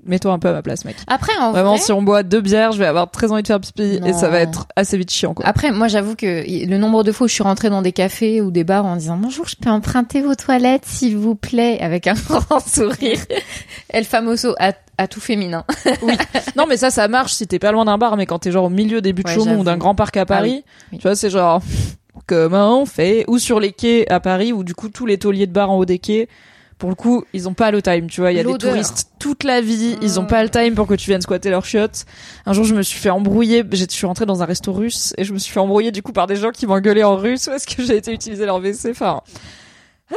Mets-toi 0.09 0.33
un 0.33 0.39
peu 0.39 0.49
à 0.49 0.53
ma 0.53 0.63
place, 0.63 0.85
mec. 0.85 0.97
Après, 1.07 1.33
en 1.39 1.53
Vraiment, 1.53 1.73
vrai, 1.75 1.79
si 1.81 1.93
on 1.93 2.03
boit 2.03 2.23
deux 2.23 2.41
bières, 2.41 2.73
je 2.73 2.79
vais 2.79 2.87
avoir 2.87 3.11
très 3.11 3.31
envie 3.31 3.43
de 3.43 3.47
faire 3.47 3.61
pipi 3.61 4.01
et 4.05 4.13
ça 4.15 4.29
va 4.29 4.39
Non. 4.45 4.51
être 4.51 4.67
assez 4.75 4.97
vite 4.97 5.11
chiant, 5.13 5.35
quoi. 5.35 5.47
Après, 5.47 5.71
moi, 5.71 5.87
j'avoue 5.87 6.17
que 6.17 6.45
le 6.67 6.79
nombre 6.79 7.05
de 7.05 7.13
fois 7.13 7.27
où 7.27 7.29
je 7.29 7.35
suis 7.35 7.43
rentrée 7.43 7.71
dans 7.71 7.83
des 7.83 7.93
cafés 7.93 8.41
ou 8.41 8.51
des 8.51 8.65
bars 8.65 8.87
en 8.87 8.97
disant 8.97 9.17
bonjour, 9.19 9.47
je 9.47 9.57
peux 9.57 9.71
emprunter 9.71 10.23
vos 10.23 10.35
toilettes, 10.35 10.87
s'il 10.87 11.17
vous 11.17 11.35
plaît, 11.35 11.79
avec 11.81 12.07
un 12.07 12.15
grand 12.29 12.67
sourire. 12.67 13.21
El 13.91 14.05
famoso 14.05 14.55
à, 14.59 14.73
à 14.97 15.07
tout 15.09 15.21
féminin. 15.21 15.65
Non, 16.57 16.65
mais 16.69 16.77
ça, 16.79 16.91
ça 16.91 17.07
marche 17.09 17.35
si 17.35 17.47
t'es 17.47 17.59
pas 17.59 17.71
loin 17.73 17.85
d'un 17.85 17.99
bar, 17.99 18.17
mais 18.17 18.25
quand 18.27 18.39
t'es 18.39 18.51
genre 18.51 18.65
au 18.65 18.71
milieu 18.71 19.01
des 19.01 19.13
buts 19.13 19.23
de 19.23 19.29
Ouais, 19.29 19.35
Chaumont 19.35 19.61
ou 19.61 19.65
d'un 19.65 19.77
grand 19.77 19.95
parc 19.95 20.17
à 20.17 20.25
Paris, 20.25 20.65
oui. 20.93 20.99
tu 20.99 21.03
vois, 21.03 21.15
c'est 21.17 21.31
genre 21.31 21.61
comment 22.27 22.81
on 22.83 22.87
fait? 22.87 23.25
Ou 23.29 23.39
sur 23.39 23.61
les 23.61 23.73
quais 23.73 24.11
à 24.11 24.21
Paris, 24.21 24.53
où 24.53 24.65
du 24.65 24.75
coup 24.75 24.89
tous 24.89 25.07
les 25.07 25.19
tauliers 25.19 25.47
de 25.47 25.53
bar 25.53 25.71
en 25.71 25.77
haut 25.79 25.85
des 25.85 25.99
quais 25.99 26.29
pour 26.79 26.89
le 26.91 26.95
coup, 26.95 27.25
ils 27.33 27.49
ont 27.49 27.55
pas 27.55 27.71
le 27.73 27.83
time, 27.83 28.09
tu 28.09 28.21
vois. 28.21 28.31
Il 28.33 28.37
y 28.37 28.41
a 28.41 28.45
des 28.45 28.57
touristes 28.57 29.11
toute 29.19 29.43
la 29.45 29.61
vie, 29.61 29.97
ils 30.01 30.21
ont 30.21 30.23
Mm. 30.23 30.27
pas 30.29 30.43
le 30.45 30.49
time 30.49 30.75
pour 30.75 30.87
que 30.87 30.95
tu 30.95 31.11
viennes 31.11 31.21
squatter 31.21 31.51
leurs 31.51 31.65
chiottes. 31.65 32.05
Un 32.47 32.53
jour, 32.53 32.65
je 32.65 32.75
me 32.75 32.83
suis 32.83 32.99
fait 32.99 33.11
embrouiller, 33.11 33.65
je 33.73 33.85
suis 33.89 34.07
rentrée 34.07 34.27
dans 34.27 34.43
un 34.43 34.47
resto 34.47 34.73
russe 34.73 35.13
et 35.19 35.25
je 35.25 35.33
me 35.33 35.39
suis 35.39 35.53
fait 35.53 35.61
embrouiller 35.61 35.91
du 35.91 36.03
coup 36.03 36.13
par 36.13 36.27
des 36.29 36.37
gens 36.37 36.51
qui 36.53 36.67
m'engueulaient 36.67 37.03
en 37.03 37.17
russe 37.17 37.47
parce 37.47 37.65
que 37.67 37.83
j'ai 37.83 37.97
été 37.97 38.13
utiliser 38.13 38.47
leur 38.47 38.57
WC. 38.61 38.91
Enfin, 38.91 39.23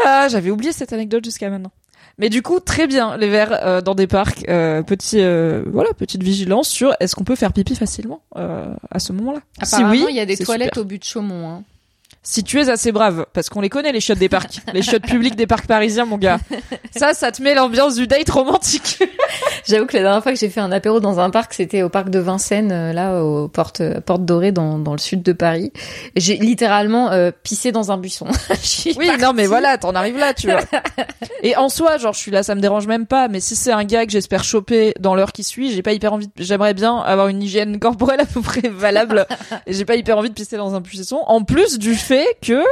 ah, 0.06 0.28
j'avais 0.30 0.52
oublié 0.52 0.72
cette 0.72 0.94
anecdote 0.94 1.26
jusqu'à 1.26 1.50
maintenant. 1.50 1.72
Mais 2.18 2.30
du 2.30 2.42
coup, 2.44 2.60
très 2.60 2.86
bien 2.88 3.18
les 3.18 3.30
verres 3.30 3.58
euh, 3.66 3.82
dans 3.82 3.96
des 3.96 4.06
parcs. 4.06 4.46
Euh, 4.48 4.84
petit, 4.84 5.20
euh, 5.22 5.64
voilà, 5.72 5.92
petite 5.94 6.22
vigilance 6.22 6.68
sur 6.70 6.94
est-ce 7.00 7.16
qu'on 7.16 7.24
peut 7.24 7.36
faire 7.36 7.54
pipi 7.54 7.74
facilement 7.76 8.22
euh, 8.38 8.72
à 8.92 9.00
ce 9.00 9.14
moment-là. 9.14 9.40
Apparemment, 9.60 9.94
si 9.94 10.04
oui, 10.04 10.08
il 10.12 10.16
y 10.16 10.20
a 10.20 10.26
des 10.26 10.38
toilettes 10.38 10.70
super. 10.70 10.84
au 10.84 10.86
but 10.86 11.00
de 11.00 11.04
Chaumont. 11.06 11.50
Hein. 11.50 11.64
Si 12.24 12.44
tu 12.44 12.60
es 12.62 12.70
assez 12.70 12.92
brave, 12.92 13.26
parce 13.34 13.50
qu'on 13.50 13.62
les 13.62 13.70
connaît 13.70 13.92
les 13.92 14.00
chiottes 14.00 14.20
des 14.20 14.30
parcs, 14.30 14.60
les 14.74 14.84
chiottes 14.84 15.02
publiques 15.08 15.36
des 15.36 15.48
parcs 15.48 15.66
parisiens, 15.66 16.06
mon 16.06 16.18
gars. 16.20 16.38
Ça, 16.96 17.16
ça 17.16 17.32
te 17.32 17.42
met 17.42 17.56
l'ambiance 17.56 17.96
du 17.96 18.06
date 18.06 18.30
romantique. 18.30 19.00
J'avoue 19.68 19.88
que 19.88 19.98
la 19.98 20.04
dernière 20.04 20.22
fois 20.22 20.32
que 20.32 20.38
j'ai 20.38 20.50
fait 20.50 20.60
un 20.60 20.72
apéro 20.72 21.00
dans 21.00 21.20
un 21.20 21.32
parc, 21.32 21.54
c'était 21.54 21.82
au 21.82 21.90
parc 21.90 22.10
de 22.10 22.20
Vincennes, 22.20 22.72
euh, 22.72 22.94
là, 22.94 23.24
aux 23.24 23.48
portes, 23.48 23.82
euh, 23.82 24.02
portes 24.02 24.24
dorées 24.24 24.52
dans, 24.52 24.78
dans 24.78 24.92
le 24.92 25.00
sud 25.00 25.24
de 25.24 25.34
Paris. 25.34 25.72
J'ai 26.16 26.38
littéralement 26.38 27.12
euh, 27.12 27.32
pissé 27.44 27.72
dans 27.72 27.92
un 27.92 27.98
buisson. 27.98 28.28
Oui, 28.98 29.08
partie. 29.08 29.22
non, 29.22 29.34
mais 29.34 29.48
voilà, 29.48 29.78
t'en 29.80 29.96
arrives 29.96 30.18
là, 30.18 30.34
tu 30.36 30.48
vois. 30.52 30.60
Et 31.44 31.56
en 31.56 31.70
soi, 31.70 31.98
genre, 31.98 32.14
je 32.14 32.20
suis 32.20 32.32
là, 32.32 32.44
ça 32.44 32.54
me 32.56 32.62
dérange 32.62 32.86
même 32.88 33.06
pas. 33.08 33.28
Mais 33.30 33.40
si 33.40 33.56
c'est 33.56 33.72
un 33.72 33.84
gars 33.84 34.06
que 34.06 34.12
j'espère 34.12 34.44
choper 34.44 34.94
dans 35.00 35.16
l'heure 35.16 35.32
qui 35.32 35.44
suit, 35.44 35.72
j'ai 35.72 35.82
pas 35.82 35.94
hyper 35.94 36.14
envie. 36.14 36.28
de- 36.28 36.34
J'aimerais 36.38 36.74
bien 36.76 36.98
avoir 37.00 37.30
une 37.30 37.42
hygiène 37.42 37.80
corporelle 37.80 38.20
à 38.22 38.26
peu 38.26 38.42
près 38.42 38.68
valable. 38.70 39.26
et 39.66 39.74
j'ai 39.74 39.86
pas 39.86 39.96
hyper 39.96 40.18
envie 40.18 40.30
de 40.30 40.36
pisser 40.36 40.58
dans 40.58 40.76
un 40.76 40.82
buisson. 40.82 41.20
En 41.28 41.44
plus 41.44 41.80
du 41.80 41.96
fait 41.96 42.11
que 42.42 42.64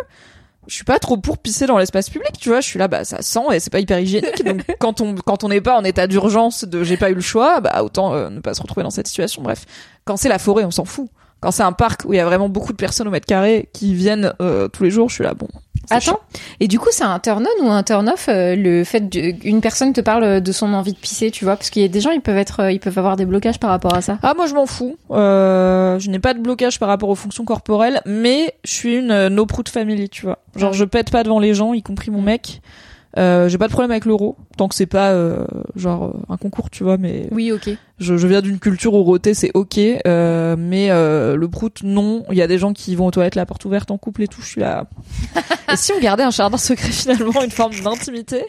je 0.67 0.75
suis 0.75 0.84
pas 0.84 1.00
trop 1.00 1.17
pour 1.17 1.38
pisser 1.38 1.65
dans 1.65 1.77
l'espace 1.77 2.10
public, 2.10 2.31
tu 2.39 2.50
vois. 2.50 2.62
Je 2.62 2.67
suis 2.67 2.79
là, 2.79 2.88
bah 2.88 3.03
ça 3.03 3.22
sent 3.22 3.39
et 3.51 3.60
c'est 3.60 3.72
pas 3.72 3.79
hyper 3.79 4.00
hygiénique. 4.00 4.43
Donc 4.46 4.63
quand 4.79 5.01
on 5.01 5.15
quand 5.15 5.43
on 5.43 5.50
n'est 5.50 5.62
pas 5.62 5.77
en 5.77 5.84
état 5.84 6.08
d'urgence 6.08 6.63
de 6.63 6.84
j'ai 6.84 6.98
pas 6.98 7.10
eu 7.10 7.15
le 7.15 7.22
choix, 7.22 7.60
bah 7.60 7.84
autant 7.84 8.13
euh, 8.13 8.29
ne 8.29 8.39
pas 8.39 8.53
se 8.53 8.62
retrouver 8.62 8.84
dans 8.84 8.91
cette 8.91 9.08
situation. 9.08 9.41
Bref, 9.41 9.65
quand 10.05 10.17
c'est 10.17 10.29
la 10.29 10.39
forêt, 10.39 10.63
on 10.65 10.72
s'en 10.72 10.86
fout. 10.86 11.10
Quand 11.41 11.51
c'est 11.51 11.63
un 11.63 11.72
parc 11.72 12.01
où 12.05 12.13
il 12.13 12.17
y 12.17 12.19
a 12.19 12.25
vraiment 12.25 12.50
beaucoup 12.50 12.72
de 12.74 12.77
personnes 12.77 13.08
au 13.08 13.12
mètre 13.12 13.25
carré 13.25 13.69
qui 13.74 13.93
viennent 13.93 14.34
euh, 14.41 14.67
tous 14.67 14.84
les 14.84 14.91
jours, 14.91 15.10
je 15.10 15.15
suis 15.15 15.24
là, 15.24 15.34
bon. 15.34 15.48
chiant. 15.88 16.13
Attends, 16.13 16.19
et 16.60 16.67
du 16.67 16.79
coup, 16.79 16.89
c'est 16.91 17.05
un 17.05 17.17
turn 17.19 17.46
on 17.62 17.65
ou 17.65 17.72
un 17.72 17.81
turn 17.84 18.10
off 18.10 18.27
euh, 18.27 18.55
le 18.55 18.84
fait 18.84 19.10
qu'une 19.10 19.62
personne 19.62 19.93
te 19.93 20.01
parle 20.01 20.41
de 20.41 20.51
son 20.51 20.74
envie 20.74 20.91
de 20.93 20.98
pisser, 20.98 21.31
tu 21.31 21.46
vois? 21.46 21.55
Parce 21.55 21.69
qu'il 21.69 21.81
y 21.81 21.86
a 21.86 21.88
des 21.88 22.01
gens, 22.01 22.12
ils 22.12 22.22
peuvent 22.22 22.38
être, 22.38 22.60
euh, 22.62 22.72
ils 22.72 22.79
peuvent 22.79 22.98
avoir 22.98 23.15
des 23.15 23.25
blocages 23.25 23.60
par 23.60 23.69
rapport 23.69 23.93
à 23.93 24.01
ça. 24.01 24.19
Ah 24.22 24.34
moi 24.36 24.48
je 24.48 24.53
m'en 24.53 24.65
fous. 24.65 24.98
Euh, 25.12 25.98
je 26.00 26.10
n'ai 26.10 26.19
pas 26.19 26.34
de 26.34 26.39
blocage 26.39 26.77
par 26.77 26.89
rapport 26.89 27.10
aux 27.10 27.15
fonctions 27.15 27.46
corporelles, 27.46 28.01
mais 28.05 28.53
je 28.65 28.74
suis 28.74 28.96
une 28.98 29.12
euh, 29.12 29.29
no 29.29 29.46
prout 29.46 29.69
family, 29.69 30.10
tu 30.10 30.25
vois. 30.25 30.39
Genre 30.55 30.74
je 30.74 30.84
pète 30.86 31.10
pas 31.10 31.24
devant 31.24 31.39
les 31.39 31.53
gens, 31.53 31.74
y 31.74 31.81
compris 31.81 32.12
mon 32.12 32.22
mec. 32.22 32.62
Euh, 33.17 33.50
j'ai 33.50 33.58
pas 33.58 33.67
de 33.67 33.72
problème 33.72 33.91
avec 33.91 34.05
l'euro, 34.05 34.38
tant 34.58 34.67
que 34.67 34.75
c'est 34.75 34.86
pas 34.86 35.12
euh, 35.12 35.46
genre 35.75 36.13
un 36.29 36.38
concours, 36.38 36.69
tu 36.69 36.84
vois. 36.84 36.98
Mais 36.98 37.27
Oui, 37.31 37.51
ok. 37.51 37.69
Je, 38.00 38.18
je 38.18 38.27
viens 38.27 38.41
d'une 38.41 38.60
culture 38.60 38.94
où 38.94 39.03
roter 39.03 39.34
c'est 39.34 39.51
ok, 39.53 39.77
euh, 40.08 40.56
mais 40.58 40.89
euh, 40.91 41.36
le 41.36 41.48
prout 41.50 41.79
non. 41.84 42.24
Il 42.32 42.38
y 42.38 42.41
a 42.41 42.48
des 42.48 42.58
gens 42.58 42.74
qui 42.74 42.96
vont 42.96 43.08
aux 43.08 43.12
toilettes 43.12 43.36
la 43.36 43.46
porte 43.46 43.63
ouverte 43.65 43.91
en 43.91 43.98
couple 43.98 44.24
et 44.24 44.27
tout. 44.27 44.41
Je 44.41 44.48
suis 44.48 44.62
là. 44.62 44.88
et 45.72 45.75
si 45.75 45.91
on 45.91 46.00
gardait 46.00 46.24
un 46.24 46.32
jardin 46.32 46.58
secret 46.58 46.89
finalement, 46.91 47.41
une 47.44 47.51
forme 47.51 47.74
d'intimité? 47.84 48.44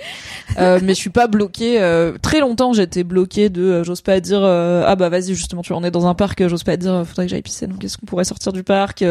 Euh, 0.58 0.78
Mais 0.82 0.94
je 0.94 0.98
suis 0.98 1.10
pas 1.10 1.26
bloquée. 1.26 1.80
euh, 1.80 2.16
très 2.20 2.40
longtemps 2.40 2.72
j'étais 2.72 3.04
bloquée 3.04 3.48
de, 3.48 3.62
euh, 3.62 3.84
j'ose 3.84 4.00
pas 4.02 4.20
dire 4.20 4.40
euh, 4.42 4.84
ah 4.86 4.96
bah 4.96 5.08
vas-y 5.08 5.34
justement 5.34 5.62
tu 5.62 5.72
en 5.72 5.82
es 5.84 5.90
dans 5.90 6.06
un 6.06 6.14
parc, 6.14 6.46
j'ose 6.48 6.64
pas 6.64 6.76
dire 6.76 7.04
faudrait 7.06 7.26
que 7.26 7.30
j'aille 7.30 7.42
pisser. 7.42 7.66
Donc 7.66 7.82
est-ce 7.84 7.98
qu'on 7.98 8.06
pourrait 8.06 8.24
sortir 8.24 8.52
du 8.52 8.62
parc 8.62 9.04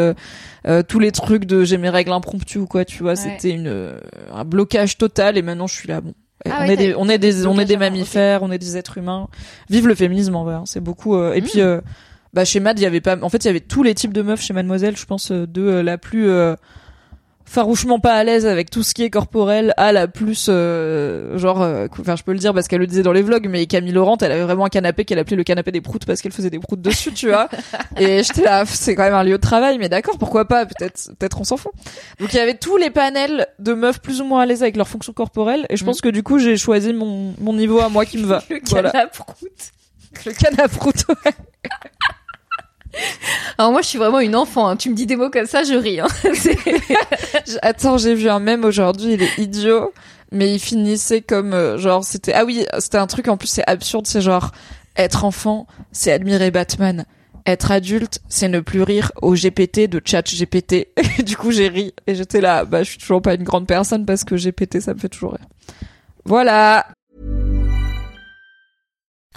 Tous 0.87 0.99
les 0.99 1.11
trucs 1.11 1.45
de 1.45 1.63
j'ai 1.63 1.77
mes 1.77 1.89
règles 1.89 2.11
impromptues 2.11 2.59
ou 2.59 2.67
quoi, 2.67 2.85
tu 2.85 3.03
vois, 3.03 3.09
Ouais. 3.11 3.15
c'était 3.15 3.49
une 3.51 3.67
euh, 3.67 3.99
un 4.33 4.45
blocage 4.45 4.97
total. 4.97 5.37
Et 5.37 5.41
maintenant 5.41 5.67
je 5.67 5.73
suis 5.75 5.87
là 5.87 6.01
bon. 6.01 6.13
Ah 6.45 6.59
on, 6.59 6.61
ouais, 6.61 6.73
est 6.73 6.77
des, 6.77 6.95
on 6.95 7.09
est 7.09 7.17
des 7.17 7.45
on 7.45 7.59
est 7.59 7.65
des 7.65 7.75
mammifères, 7.77 8.43
on 8.43 8.51
est 8.51 8.57
des 8.57 8.77
êtres 8.77 8.97
humains. 8.97 9.27
Vive 9.69 9.87
le 9.87 9.95
féminisme 9.95 10.35
en 10.35 10.43
vrai, 10.45 10.55
hein, 10.55 10.63
c'est 10.65 10.79
beaucoup. 10.79 11.15
euh, 11.15 11.33
Et 11.33 11.41
Mm. 11.41 11.43
puis 11.45 11.61
euh, 11.61 11.81
bah 12.33 12.45
chez 12.45 12.59
Mad, 12.59 12.79
il 12.79 12.83
y 12.83 12.85
avait 12.85 13.01
pas 13.01 13.17
en 13.21 13.27
fait, 13.29 13.43
il 13.43 13.47
y 13.47 13.49
avait 13.49 13.59
tous 13.59 13.83
les 13.83 13.93
types 13.95 14.13
de 14.13 14.21
meufs 14.21 14.41
chez 14.41 14.53
Mademoiselle, 14.53 14.95
je 14.95 15.05
pense 15.05 15.31
euh, 15.31 15.45
de 15.47 15.61
euh, 15.61 15.83
la 15.83 15.97
plus 15.97 16.29
euh, 16.29 16.55
farouchement 17.49 17.99
pas 17.99 18.13
à 18.13 18.23
l'aise 18.23 18.45
avec 18.45 18.69
tout 18.69 18.83
ce 18.83 18.93
qui 18.93 19.03
est 19.03 19.09
corporel 19.09 19.73
à 19.75 19.91
la 19.91 20.07
plus 20.07 20.47
euh, 20.49 21.35
genre 21.39 21.63
euh, 21.63 21.87
enfin 21.99 22.15
je 22.15 22.21
peux 22.21 22.31
le 22.31 22.37
dire 22.37 22.53
parce 22.53 22.67
qu'elle 22.67 22.79
le 22.79 22.85
disait 22.85 23.01
dans 23.01 23.11
les 23.11 23.23
vlogs 23.23 23.47
mais 23.49 23.65
Camille 23.65 23.91
Laurent 23.91 24.17
elle 24.21 24.31
avait 24.31 24.43
vraiment 24.43 24.65
un 24.65 24.69
canapé 24.69 25.03
qu'elle 25.03 25.17
appelait 25.17 25.35
le 25.35 25.43
canapé 25.43 25.71
des 25.71 25.81
proutes 25.81 26.05
parce 26.05 26.21
qu'elle 26.21 26.31
faisait 26.31 26.51
des 26.51 26.59
proutes 26.59 26.81
dessus 26.81 27.11
tu 27.11 27.29
vois. 27.29 27.49
Et 27.97 28.21
j'étais 28.21 28.43
là 28.43 28.65
c'est 28.67 28.93
quand 28.93 29.01
même 29.01 29.15
un 29.15 29.23
lieu 29.23 29.37
de 29.37 29.41
travail 29.41 29.79
mais 29.79 29.89
d'accord 29.89 30.19
pourquoi 30.19 30.45
pas 30.45 30.67
peut-être 30.67 31.11
peut-être 31.17 31.41
on 31.41 31.43
s'en 31.43 31.57
fout. 31.57 31.71
Donc 32.19 32.31
il 32.33 32.37
y 32.37 32.39
avait 32.39 32.53
tous 32.53 32.77
les 32.77 32.91
panels 32.91 33.47
de 33.57 33.73
meufs 33.73 33.99
plus 33.99 34.21
ou 34.21 34.25
moins 34.25 34.41
à 34.41 34.45
l'aise 34.45 34.61
avec 34.61 34.77
leur 34.77 34.87
fonction 34.87 35.11
corporelle 35.11 35.65
et 35.71 35.75
je 35.77 35.83
pense 35.83 36.01
que 36.01 36.09
du 36.09 36.21
coup 36.21 36.37
j'ai 36.37 36.55
choisi 36.55 36.93
mon 36.93 37.33
mon 37.39 37.53
niveau 37.53 37.79
à 37.79 37.89
moi 37.89 38.05
qui 38.05 38.19
me 38.19 38.27
va. 38.27 38.43
Le 38.51 38.59
voilà. 38.69 38.91
canaproute. 38.91 39.71
le 40.23 40.31
canaproute 40.33 41.05
ouais. 41.09 41.31
Alors 43.57 43.71
moi, 43.71 43.81
je 43.81 43.87
suis 43.87 43.97
vraiment 43.97 44.19
une 44.19 44.35
enfant. 44.35 44.67
hein. 44.67 44.75
Tu 44.77 44.89
me 44.89 44.95
dis 44.95 45.05
des 45.05 45.15
mots 45.15 45.29
comme 45.29 45.45
ça, 45.45 45.63
je 45.63 45.73
ris. 45.73 45.99
Hein. 45.99 46.07
Attends, 47.61 47.97
j'ai 47.97 48.15
vu 48.15 48.29
un 48.29 48.39
mème 48.39 48.63
aujourd'hui, 48.63 49.13
il 49.13 49.21
est 49.21 49.37
idiot, 49.37 49.93
mais 50.31 50.53
il 50.53 50.59
finissait 50.59 51.21
comme 51.21 51.53
euh, 51.53 51.77
genre 51.77 52.03
c'était 52.03 52.33
ah 52.33 52.45
oui, 52.45 52.65
c'était 52.79 52.97
un 52.97 53.07
truc 53.07 53.27
en 53.27 53.37
plus 53.37 53.47
c'est 53.47 53.67
absurde, 53.67 54.07
c'est 54.07 54.21
genre 54.21 54.51
être 54.95 55.23
enfant, 55.25 55.67
c'est 55.91 56.11
admirer 56.11 56.51
Batman. 56.51 57.05
Être 57.45 57.71
adulte, 57.71 58.19
c'est 58.27 58.49
ne 58.49 58.59
plus 58.59 58.83
rire 58.83 59.11
au 59.21 59.33
GPT 59.33 59.87
de 59.89 60.01
chat 60.03 60.23
GPT. 60.23 60.87
Du 61.25 61.35
coup, 61.37 61.51
j'ai 61.51 61.67
ri 61.69 61.93
et 62.05 62.13
j'étais 62.15 62.41
là, 62.41 62.65
bah 62.65 62.83
je 62.83 62.89
suis 62.91 62.97
toujours 62.99 63.21
pas 63.21 63.33
une 63.33 63.43
grande 63.43 63.65
personne 63.67 64.05
parce 64.05 64.23
que 64.23 64.35
GPT 64.35 64.81
ça 64.81 64.93
me 64.93 64.99
fait 64.99 65.09
toujours 65.09 65.31
rire. 65.33 65.47
Voilà. 66.25 66.85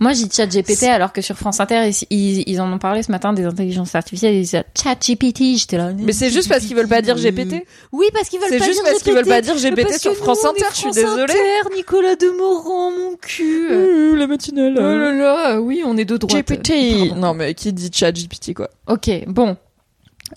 Moi, 0.00 0.12
j'ai 0.12 0.28
chat 0.30 0.46
GPT 0.46 0.84
alors 0.84 1.12
que 1.12 1.20
sur 1.20 1.36
France 1.36 1.58
Inter, 1.60 1.88
ils, 1.88 2.06
ils, 2.10 2.44
ils 2.48 2.60
en 2.60 2.72
ont 2.72 2.78
parlé 2.78 3.02
ce 3.02 3.10
matin 3.10 3.32
des 3.32 3.44
intelligences 3.44 3.94
artificielles. 3.94 4.34
Ils 4.34 4.42
disaient 4.42 4.64
chat 4.80 4.94
GPT. 4.94 5.56
J'étais 5.56 5.76
là. 5.76 5.92
Mais 5.92 6.12
c'est 6.12 6.30
juste 6.30 6.48
parce 6.48 6.64
qu'ils 6.64 6.76
veulent 6.76 6.88
pas 6.88 7.02
dire 7.02 7.16
GPT. 7.16 7.64
Oui, 7.92 8.06
parce 8.12 8.28
qu'ils 8.28 8.38
veulent 8.38 8.48
C'est 8.48 8.58
pas 8.58 8.64
juste 8.64 8.82
dire 8.82 8.90
parce 8.92 9.02
qu'ils 9.02 9.12
GPT. 9.14 9.26
veulent 9.26 9.34
pas 9.34 9.40
dire 9.40 9.54
GPT 9.56 9.98
sur 10.00 10.14
France 10.16 10.44
Inter, 10.44 10.64
je 10.70 10.74
suis 10.76 10.82
France 10.84 10.94
désolée. 10.94 11.22
Inter, 11.32 11.76
Nicolas 11.76 12.16
Demorand, 12.16 12.90
mon 12.92 13.16
cul. 13.16 13.68
Euh, 13.70 14.16
la 14.16 14.26
matinale. 14.26 14.74
Oh 14.78 14.80
là 14.80 15.12
là, 15.12 15.60
oui, 15.60 15.82
on 15.84 15.96
est 15.96 16.04
de 16.04 16.16
droite. 16.16 16.46
GPT. 16.48 17.08
Pardon. 17.08 17.16
Non 17.16 17.34
mais 17.34 17.54
qui 17.54 17.72
dit 17.72 17.90
chat 17.92 18.12
GPT 18.12 18.54
quoi 18.54 18.70
Ok, 18.88 19.10
bon. 19.26 19.56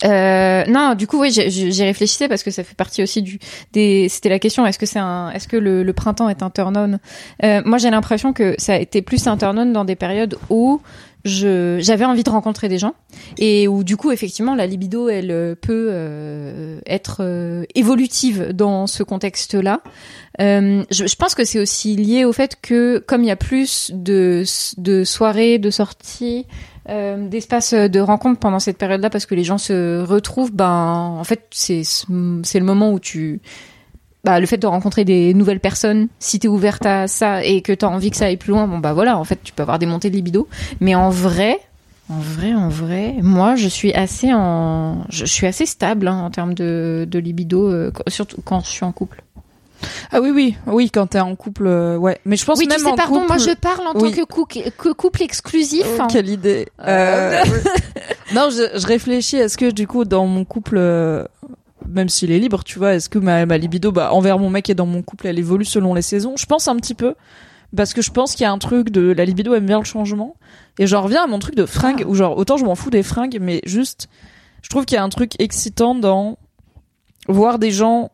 Euh, 0.04 0.64
non, 0.66 0.94
du 0.94 1.06
coup, 1.06 1.20
oui, 1.20 1.30
j'y 1.30 1.82
réfléchissais 1.84 2.28
parce 2.28 2.42
que 2.42 2.50
ça 2.50 2.64
fait 2.64 2.74
partie 2.74 3.02
aussi 3.02 3.22
du 3.22 3.38
des. 3.72 4.08
C'était 4.08 4.28
la 4.28 4.38
question. 4.38 4.66
Est-ce 4.66 4.78
que 4.78 4.86
c'est 4.86 4.98
un, 4.98 5.30
est-ce 5.30 5.48
que 5.48 5.56
le, 5.56 5.82
le 5.82 5.92
printemps 5.92 6.28
est 6.28 6.42
un 6.42 6.50
turn 6.50 6.76
on? 6.76 6.98
Euh, 7.44 7.62
Moi, 7.64 7.78
j'ai 7.78 7.90
l'impression 7.90 8.32
que 8.32 8.54
ça 8.58 8.74
a 8.74 8.78
été 8.78 9.02
plus 9.02 9.26
un 9.26 9.36
turn 9.36 9.58
on 9.58 9.66
dans 9.66 9.84
des 9.84 9.96
périodes 9.96 10.38
où 10.50 10.80
je 11.24 11.78
j'avais 11.80 12.04
envie 12.04 12.24
de 12.24 12.30
rencontrer 12.30 12.68
des 12.68 12.78
gens 12.78 12.94
et 13.38 13.68
où 13.68 13.84
du 13.84 13.96
coup, 13.96 14.10
effectivement, 14.10 14.56
la 14.56 14.66
libido, 14.66 15.08
elle 15.08 15.30
euh, 15.30 15.54
peut 15.54 15.88
euh, 15.90 16.80
être 16.84 17.18
euh, 17.20 17.64
évolutive 17.76 18.48
dans 18.52 18.88
ce 18.88 19.04
contexte-là. 19.04 19.82
Euh, 20.40 20.82
je, 20.90 21.06
je 21.06 21.16
pense 21.16 21.34
que 21.36 21.44
c'est 21.44 21.60
aussi 21.60 21.94
lié 21.94 22.24
au 22.24 22.32
fait 22.32 22.56
que 22.60 22.98
comme 23.06 23.22
il 23.22 23.28
y 23.28 23.30
a 23.30 23.36
plus 23.36 23.92
de 23.94 24.42
de 24.78 25.04
soirées, 25.04 25.58
de 25.58 25.70
sorties 25.70 26.46
euh, 26.88 27.28
d'espace 27.28 27.74
de 27.74 28.00
rencontre 28.00 28.40
pendant 28.40 28.58
cette 28.58 28.78
période-là 28.78 29.10
parce 29.10 29.26
que 29.26 29.34
les 29.34 29.44
gens 29.44 29.58
se 29.58 30.02
retrouvent, 30.04 30.52
ben 30.52 31.16
en 31.18 31.24
fait 31.24 31.46
c'est 31.50 31.82
c'est 31.84 32.58
le 32.58 32.64
moment 32.64 32.92
où 32.92 32.98
tu 32.98 33.40
bah, 34.24 34.38
le 34.38 34.46
fait 34.46 34.56
de 34.56 34.66
rencontrer 34.66 35.04
des 35.04 35.34
nouvelles 35.34 35.60
personnes, 35.60 36.08
si 36.18 36.38
t'es 36.38 36.48
ouverte 36.48 36.86
à 36.86 37.08
ça 37.08 37.44
et 37.44 37.60
que 37.60 37.72
t'as 37.72 37.88
envie 37.88 38.10
que 38.10 38.16
ça 38.16 38.26
aille 38.26 38.36
plus 38.36 38.52
loin, 38.52 38.68
bon 38.68 38.78
bah 38.78 38.92
voilà, 38.92 39.18
en 39.18 39.24
fait 39.24 39.40
tu 39.42 39.52
peux 39.52 39.62
avoir 39.62 39.78
des 39.78 39.86
montées 39.86 40.10
de 40.10 40.16
libido. 40.16 40.48
Mais 40.80 40.94
en 40.94 41.10
vrai, 41.10 41.58
en 42.08 42.18
vrai, 42.18 42.54
en 42.54 42.68
vrai, 42.68 43.16
moi 43.20 43.56
je 43.56 43.68
suis 43.68 43.92
assez 43.94 44.32
en, 44.32 45.04
je 45.08 45.24
suis 45.24 45.46
assez 45.46 45.66
stable 45.66 46.08
hein, 46.08 46.18
en 46.24 46.30
termes 46.30 46.54
de, 46.54 47.08
libido, 47.12 47.68
euh, 47.68 47.92
surtout 48.08 48.40
quand 48.44 48.60
je 48.60 48.70
suis 48.70 48.84
en 48.84 48.92
couple. 48.92 49.22
Ah 50.10 50.20
oui 50.20 50.30
oui 50.30 50.56
oui 50.66 50.90
quand 50.90 51.06
t'es 51.08 51.20
en 51.20 51.34
couple 51.36 51.66
euh, 51.66 51.96
ouais 51.96 52.20
mais 52.24 52.36
je 52.36 52.44
pense 52.44 52.58
oui, 52.58 52.66
même 52.66 52.78
tu 52.78 52.84
sais, 52.84 52.90
en 52.90 52.94
pardon, 52.96 53.14
couple 53.20 53.28
moi 53.28 53.38
je 53.38 53.54
parle 53.54 53.86
en 53.86 54.00
Oui. 54.00 54.10
tant 54.12 54.16
que, 54.16 54.24
cou- 54.24 54.44
que 54.46 54.92
couple 54.92 55.22
exclusif. 55.22 55.84
Oh, 55.86 56.02
hein. 56.02 56.06
quelle 56.10 56.28
idée 56.28 56.68
euh... 56.86 57.42
non 58.34 58.48
je, 58.50 58.78
je 58.78 58.86
réfléchis 58.86 59.36
est-ce 59.36 59.56
que 59.58 59.70
du 59.70 59.86
coup 59.86 60.04
dans 60.04 60.26
mon 60.26 60.44
couple 60.44 60.76
euh, 60.78 61.24
même 61.88 62.08
s'il 62.08 62.30
est 62.30 62.38
libre, 62.38 62.62
tu 62.64 62.78
vois, 62.78 62.94
est-ce 62.94 63.08
que 63.08 63.18
ma, 63.18 63.44
ma 63.44 63.58
libido, 63.58 63.90
bah, 63.90 64.12
envers 64.14 64.38
mon 64.38 64.48
mec 64.48 64.70
et 64.70 64.74
dans 64.74 64.86
mon 64.86 65.02
couple, 65.02 65.26
elle 65.26 65.38
évolue 65.38 65.64
selon 65.64 65.94
les 65.94 66.00
saisons? 66.00 66.36
Je 66.38 66.46
pense 66.46 66.68
un 66.68 66.76
petit 66.76 66.94
peu. 66.94 67.14
Parce 67.76 67.92
que 67.92 68.00
je 68.02 68.12
pense 68.12 68.34
qu'il 68.34 68.44
y 68.44 68.46
a 68.46 68.52
un 68.52 68.58
truc 68.58 68.90
de 68.90 69.10
la 69.12 69.24
libido 69.24 69.52
aime 69.54 69.66
bien 69.66 69.80
le 69.80 69.84
changement. 69.84 70.36
Et 70.78 70.86
j'en 70.86 71.02
reviens 71.02 71.24
à 71.24 71.26
mon 71.26 71.40
truc 71.40 71.56
de 71.56 71.66
fringues, 71.66 72.04
où 72.06 72.14
genre, 72.14 72.38
autant 72.38 72.56
je 72.56 72.64
m'en 72.64 72.76
fous 72.76 72.88
des 72.90 73.02
fringues, 73.02 73.38
mais 73.40 73.60
juste, 73.64 74.08
je 74.62 74.68
trouve 74.70 74.84
qu'il 74.84 74.94
y 74.94 74.98
a 74.98 75.02
un 75.02 75.08
truc 75.08 75.32
excitant 75.40 75.94
dans 75.96 76.38
voir 77.28 77.58
des 77.58 77.72
gens 77.72 78.12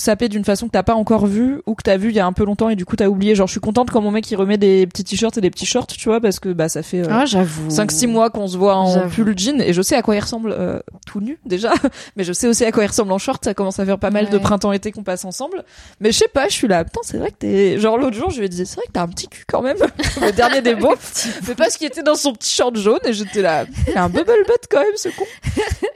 saper 0.00 0.28
d'une 0.28 0.44
façon 0.44 0.66
que 0.66 0.72
t'as 0.72 0.82
pas 0.82 0.94
encore 0.94 1.26
vu 1.26 1.60
ou 1.66 1.74
que 1.74 1.82
t'as 1.82 1.96
vu 1.96 2.08
il 2.10 2.16
y 2.16 2.20
a 2.20 2.26
un 2.26 2.32
peu 2.32 2.44
longtemps 2.44 2.68
et 2.68 2.76
du 2.76 2.84
coup 2.84 2.96
t'as 2.96 3.06
oublié. 3.08 3.34
Genre 3.34 3.46
je 3.46 3.52
suis 3.52 3.60
contente 3.60 3.90
quand 3.90 4.00
mon 4.00 4.10
mec 4.10 4.30
il 4.30 4.36
remet 4.36 4.58
des 4.58 4.86
petits 4.86 5.04
t-shirts 5.04 5.36
et 5.38 5.40
des 5.40 5.50
petits 5.50 5.66
shorts 5.66 5.86
tu 5.86 6.08
vois 6.08 6.20
parce 6.20 6.40
que 6.40 6.48
bah 6.48 6.68
ça 6.68 6.82
fait 6.82 7.00
euh, 7.00 7.08
Ah, 7.10 7.26
j'avoue. 7.26 7.68
5-6 7.68 8.06
mois 8.08 8.30
qu'on 8.30 8.48
se 8.48 8.56
voit 8.56 8.76
en 8.76 9.08
pull 9.08 9.34
jean 9.38 9.60
et 9.60 9.72
je 9.72 9.82
sais 9.82 9.94
à 9.96 10.02
quoi 10.02 10.16
il 10.16 10.20
ressemble 10.20 10.54
euh, 10.56 10.80
tout 11.06 11.20
nu 11.20 11.38
déjà. 11.46 11.72
Mais 12.16 12.24
je 12.24 12.32
sais 12.32 12.48
aussi 12.48 12.64
à 12.64 12.72
quoi 12.72 12.82
il 12.84 12.88
ressemble 12.88 13.12
en 13.12 13.18
short. 13.18 13.44
Ça 13.44 13.54
commence 13.54 13.78
à 13.78 13.84
faire 13.86 13.98
pas 13.98 14.10
mal 14.10 14.28
de 14.30 14.38
printemps-été 14.38 14.92
qu'on 14.92 15.02
passe 15.02 15.24
ensemble. 15.24 15.64
Mais 16.00 16.12
je 16.12 16.18
sais 16.18 16.28
pas 16.28 16.48
je 16.48 16.54
suis 16.54 16.68
là. 16.68 16.84
Putain 16.84 17.00
c'est 17.02 17.18
vrai 17.18 17.30
que 17.30 17.36
t'es 17.36 17.78
genre 17.78 17.98
l'autre 17.98 18.16
jour 18.16 18.30
je 18.30 18.38
lui 18.38 18.46
ai 18.46 18.48
dit 18.48 18.64
c'est 18.66 18.76
vrai 18.76 18.86
que 18.86 18.92
t'as 18.92 19.02
un 19.02 19.08
petit 19.08 19.28
cul 19.28 19.44
quand 19.46 19.62
même. 19.62 19.76
Le 20.20 20.32
dernier 20.32 20.62
des 20.62 20.74
beaux. 20.76 20.94
C'est 21.00 21.54
pas 21.56 21.70
ce 21.70 21.78
qui 21.78 21.84
était 21.84 22.02
dans 22.02 22.14
son 22.14 22.32
petit 22.32 22.54
short 22.54 22.76
jaune 22.76 22.98
et 23.04 23.12
j'étais 23.12 23.42
là. 23.42 23.64
Il 23.88 23.96
a 23.96 24.04
un 24.04 24.08
bubble 24.08 24.44
butt 24.46 24.64
quand 24.70 24.80
même 24.80 24.96
ce 24.96 25.08
con 25.10 25.24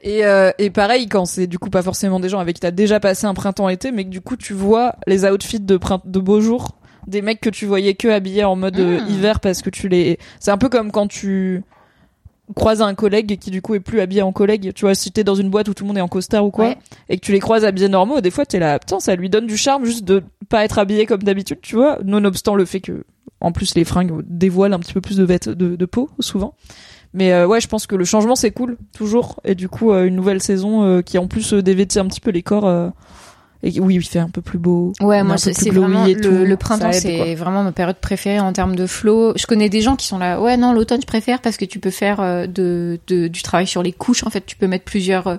et, 0.04 0.24
euh, 0.24 0.50
et 0.58 0.70
pareil 0.70 1.08
quand 1.08 1.24
c'est 1.24 1.46
du 1.48 1.58
coup 1.58 1.70
pas 1.70 1.82
forcément 1.82 2.20
des 2.20 2.28
gens 2.28 2.38
avec 2.38 2.54
qui 2.56 2.60
t'as 2.60 2.70
déjà 2.70 3.00
passé 3.00 3.26
un 3.26 3.34
printemps-été 3.34 3.90
mais 3.90 4.04
que 4.04 4.10
du 4.10 4.20
coup 4.20 4.36
tu 4.36 4.52
vois 4.52 4.94
les 5.06 5.24
outfits 5.24 5.58
de, 5.60 5.76
print- 5.76 6.02
de 6.06 6.20
beaux 6.20 6.40
jours 6.40 6.76
des 7.08 7.20
mecs 7.22 7.40
que 7.40 7.50
tu 7.50 7.66
voyais 7.66 7.94
que 7.94 8.08
habillés 8.08 8.44
en 8.44 8.54
mode 8.56 8.78
euh, 8.78 9.00
Mm. 9.00 9.08
hiver 9.10 9.40
parce 9.40 9.62
que 9.62 9.70
tu 9.70 9.88
les 9.88 10.18
c'est 10.40 10.50
un 10.50 10.58
peu 10.58 10.68
comme 10.68 10.90
quand 10.92 11.06
tu 11.08 11.62
croises 12.54 12.82
un 12.82 12.94
collègue 12.94 13.38
qui 13.38 13.50
du 13.50 13.62
coup 13.62 13.74
est 13.74 13.80
plus 13.80 14.00
habillé 14.00 14.20
en 14.20 14.30
collègue 14.32 14.72
tu 14.74 14.84
vois 14.84 14.94
si 14.94 15.10
t'es 15.10 15.24
dans 15.24 15.34
une 15.34 15.48
boîte 15.48 15.68
où 15.68 15.74
tout 15.74 15.84
le 15.84 15.88
monde 15.88 15.96
est 15.98 16.02
en 16.02 16.08
costard 16.08 16.44
ou 16.44 16.50
quoi 16.50 16.66
Ouais. 16.68 16.78
et 17.08 17.16
que 17.16 17.24
tu 17.24 17.32
les 17.32 17.40
croises 17.40 17.64
habillés 17.64 17.88
normaux 17.88 18.20
des 18.20 18.30
fois 18.30 18.44
t'es 18.44 18.58
là 18.58 18.78
putain 18.78 19.00
ça 19.00 19.16
lui 19.16 19.30
donne 19.30 19.46
du 19.46 19.56
charme 19.56 19.86
juste 19.86 20.04
de 20.04 20.22
pas 20.50 20.62
être 20.64 20.78
habillé 20.78 21.06
comme 21.06 21.22
d'habitude 21.22 21.58
tu 21.62 21.74
vois 21.76 21.98
nonobstant 22.04 22.54
le 22.54 22.66
fait 22.66 22.80
que 22.80 23.04
en 23.40 23.50
plus 23.52 23.74
les 23.74 23.84
fringues 23.84 24.12
dévoilent 24.26 24.74
un 24.74 24.78
petit 24.78 24.92
peu 24.92 25.00
plus 25.00 25.16
de 25.16 25.24
vêt- 25.26 25.48
de, 25.54 25.74
de 25.76 25.86
peau 25.86 26.10
souvent 26.20 26.54
mais 27.14 27.32
euh, 27.32 27.46
ouais 27.46 27.60
je 27.60 27.68
pense 27.68 27.86
que 27.86 27.94
le 27.96 28.04
changement 28.04 28.34
c'est 28.34 28.50
cool 28.50 28.76
toujours. 28.92 29.40
Et 29.44 29.54
du 29.54 29.68
coup 29.68 29.92
euh, 29.92 30.04
une 30.04 30.16
nouvelle 30.16 30.42
saison 30.42 30.82
euh, 30.82 31.00
qui 31.00 31.16
en 31.16 31.28
plus 31.28 31.54
euh, 31.54 31.62
dévêtit 31.62 31.98
un 31.98 32.06
petit 32.06 32.20
peu 32.20 32.30
les 32.30 32.42
corps 32.42 32.92
et 33.64 33.80
oui 33.80 33.94
il 33.96 34.02
fait 34.04 34.18
un 34.18 34.28
peu 34.28 34.40
plus 34.42 34.58
beau 34.58 34.92
Ouais, 35.00 35.18
un 35.18 35.24
moi 35.24 35.34
peu 35.34 35.38
c'est 35.38 35.70
vraiment 35.80 36.06
et 36.06 36.14
tout, 36.16 36.30
le, 36.30 36.44
le 36.44 36.56
printemps, 36.56 36.90
c'est 37.00 37.34
vraiment 37.34 37.62
ma 37.62 37.72
période 37.72 37.96
préférée 37.96 38.38
en 38.40 38.52
termes 38.52 38.76
de 38.76 38.86
flow. 38.86 39.32
Je 39.36 39.46
connais 39.46 39.68
des 39.68 39.80
gens 39.80 39.96
qui 39.96 40.06
sont 40.06 40.18
là, 40.18 40.40
ouais 40.40 40.56
non 40.56 40.72
l'automne 40.72 41.00
je 41.00 41.06
préfère 41.06 41.40
parce 41.40 41.56
que 41.56 41.64
tu 41.64 41.78
peux 41.78 41.90
faire 41.90 42.20
euh, 42.20 42.46
de, 42.46 42.98
de 43.06 43.28
du 43.28 43.42
travail 43.42 43.66
sur 43.66 43.82
les 43.82 43.92
couches. 43.92 44.24
En 44.24 44.30
fait, 44.30 44.44
tu 44.46 44.56
peux 44.56 44.66
mettre 44.66 44.84
plusieurs, 44.84 45.26
euh, 45.26 45.36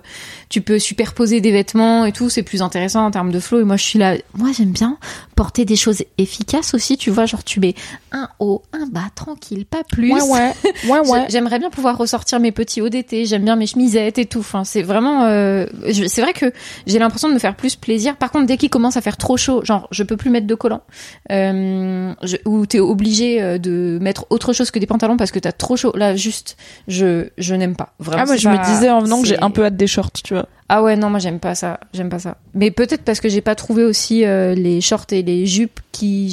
tu 0.50 0.62
peux 0.62 0.80
superposer 0.80 1.40
des 1.42 1.52
vêtements 1.52 2.06
et 2.06 2.12
tout. 2.12 2.30
C'est 2.30 2.44
plus 2.44 2.62
intéressant 2.62 3.06
en 3.06 3.12
termes 3.12 3.32
de 3.32 3.40
flow. 3.40 3.62
Et 3.62 3.64
moi 3.64 3.78
je 3.78 3.84
suis 3.84 4.00
là, 4.00 4.16
moi 4.36 4.50
j'aime 4.58 4.72
bien 4.72 4.98
porter 5.36 5.66
des 5.66 5.76
choses 5.76 6.04
efficaces 6.18 6.74
aussi. 6.74 6.98
Tu 6.98 7.12
vois, 7.12 7.26
genre 7.26 7.44
tu 7.44 7.60
mets 7.60 7.76
un 8.12 8.28
haut, 8.40 8.64
un 8.74 8.88
bas, 8.88 9.10
tranquille, 9.16 9.66
pas 9.66 9.84
plus. 9.84 10.12
ouais 10.14 10.22
ouais 10.22 10.54
ouais 10.90 11.00
ouais 11.10 11.22
J'ai- 11.28 11.36
J'aimerais 11.36 11.60
bien 11.60 11.70
pouvoir 11.70 11.98
ressortir 11.98 12.40
mes 12.40 12.52
petits 12.52 12.82
hauts 12.82 12.90
d'été. 12.90 13.26
J'aime 13.26 13.44
bien 13.44 13.56
mes 13.56 13.68
chemisettes 13.68 14.18
et 14.18 14.26
tout. 14.26 14.40
Enfin, 14.40 14.64
c'est 14.64 14.82
vraiment. 14.82 15.26
euh, 15.26 15.66
c'est 16.08 16.22
vrai 16.22 16.34
que 16.34 16.52
j'ai 16.88 16.98
l'impression 17.00 17.28
de 17.30 17.34
me 17.34 17.40
faire 17.40 17.56
plus 17.56 17.76
plaisir. 17.76 18.15
Par 18.16 18.32
contre, 18.32 18.48
dès 18.48 18.58
qu'il 18.58 18.70
commence 18.70 18.98
à 18.98 19.02
faire 19.02 19.18
trop 19.18 19.38
chaud, 19.38 19.64
genre 19.64 19.88
je 19.92 20.04
peux 20.04 20.18
plus 20.18 20.30
mettre 20.30 20.48
de 20.48 20.56
collants, 20.56 20.84
euh, 21.32 22.14
je, 22.24 22.38
ou 22.46 22.66
t'es 22.66 22.80
obligé 22.80 23.42
euh, 23.42 23.58
de 23.58 24.00
mettre 24.02 24.26
autre 24.30 24.54
chose 24.54 24.72
que 24.72 24.80
des 24.80 24.88
pantalons 24.88 25.18
parce 25.18 25.32
que 25.32 25.40
t'as 25.40 25.52
trop 25.52 25.76
chaud. 25.76 25.92
Là, 25.96 26.16
juste, 26.16 26.58
je 26.88 27.30
je 27.38 27.56
n'aime 27.56 27.76
pas. 27.76 27.94
Vraiment. 28.00 28.24
ah 28.24 28.26
moi 28.26 28.38
je 28.38 28.50
me 28.50 28.66
disais 28.66 28.90
en 28.90 29.00
venant 29.00 29.22
que 29.22 29.28
j'ai 29.28 29.42
un 29.42 29.52
peu 29.52 29.66
hâte 29.66 29.76
des 29.78 29.88
shorts 29.88 30.12
tu 30.24 30.34
vois 30.34 30.48
Ah 30.70 30.84
ouais, 30.84 30.96
non, 30.96 31.10
moi 31.10 31.20
j'aime 31.20 31.40
pas 31.40 31.56
ça. 31.56 31.80
J'aime 31.94 32.10
pas 32.10 32.20
ça. 32.20 32.38
Mais 32.54 32.72
peut-être 32.72 33.04
parce 33.04 33.20
que 33.20 33.30
j'ai 33.30 33.42
pas 33.42 33.56
trouvé 33.56 33.84
aussi 33.84 34.26
euh, 34.26 34.56
les 34.56 34.82
shorts 34.82 35.08
et 35.12 35.22
les 35.22 35.46
jupes 35.46 35.80
qui 35.92 36.32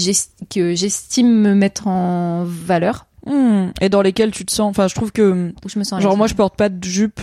que 0.51 0.75
j'estime 0.75 1.29
me 1.29 1.55
mettre 1.55 1.87
en 1.87 2.45
valeur. 2.45 3.07
Hmm. 3.25 3.69
et 3.81 3.89
dans 3.89 4.03
lesquels 4.03 4.33
tu 4.33 4.45
te 4.45 4.51
sens 4.51 4.69
enfin 4.69 4.89
je 4.89 4.97
trouve 4.97 5.13
que 5.13 5.53
Où 5.65 5.69
je 5.69 5.79
me 5.79 5.85
sens. 5.85 6.03
Genre 6.03 6.17
moi 6.17 6.27
je 6.27 6.35
porte 6.35 6.57
pas 6.57 6.69
de 6.69 6.83
jupe 6.83 7.21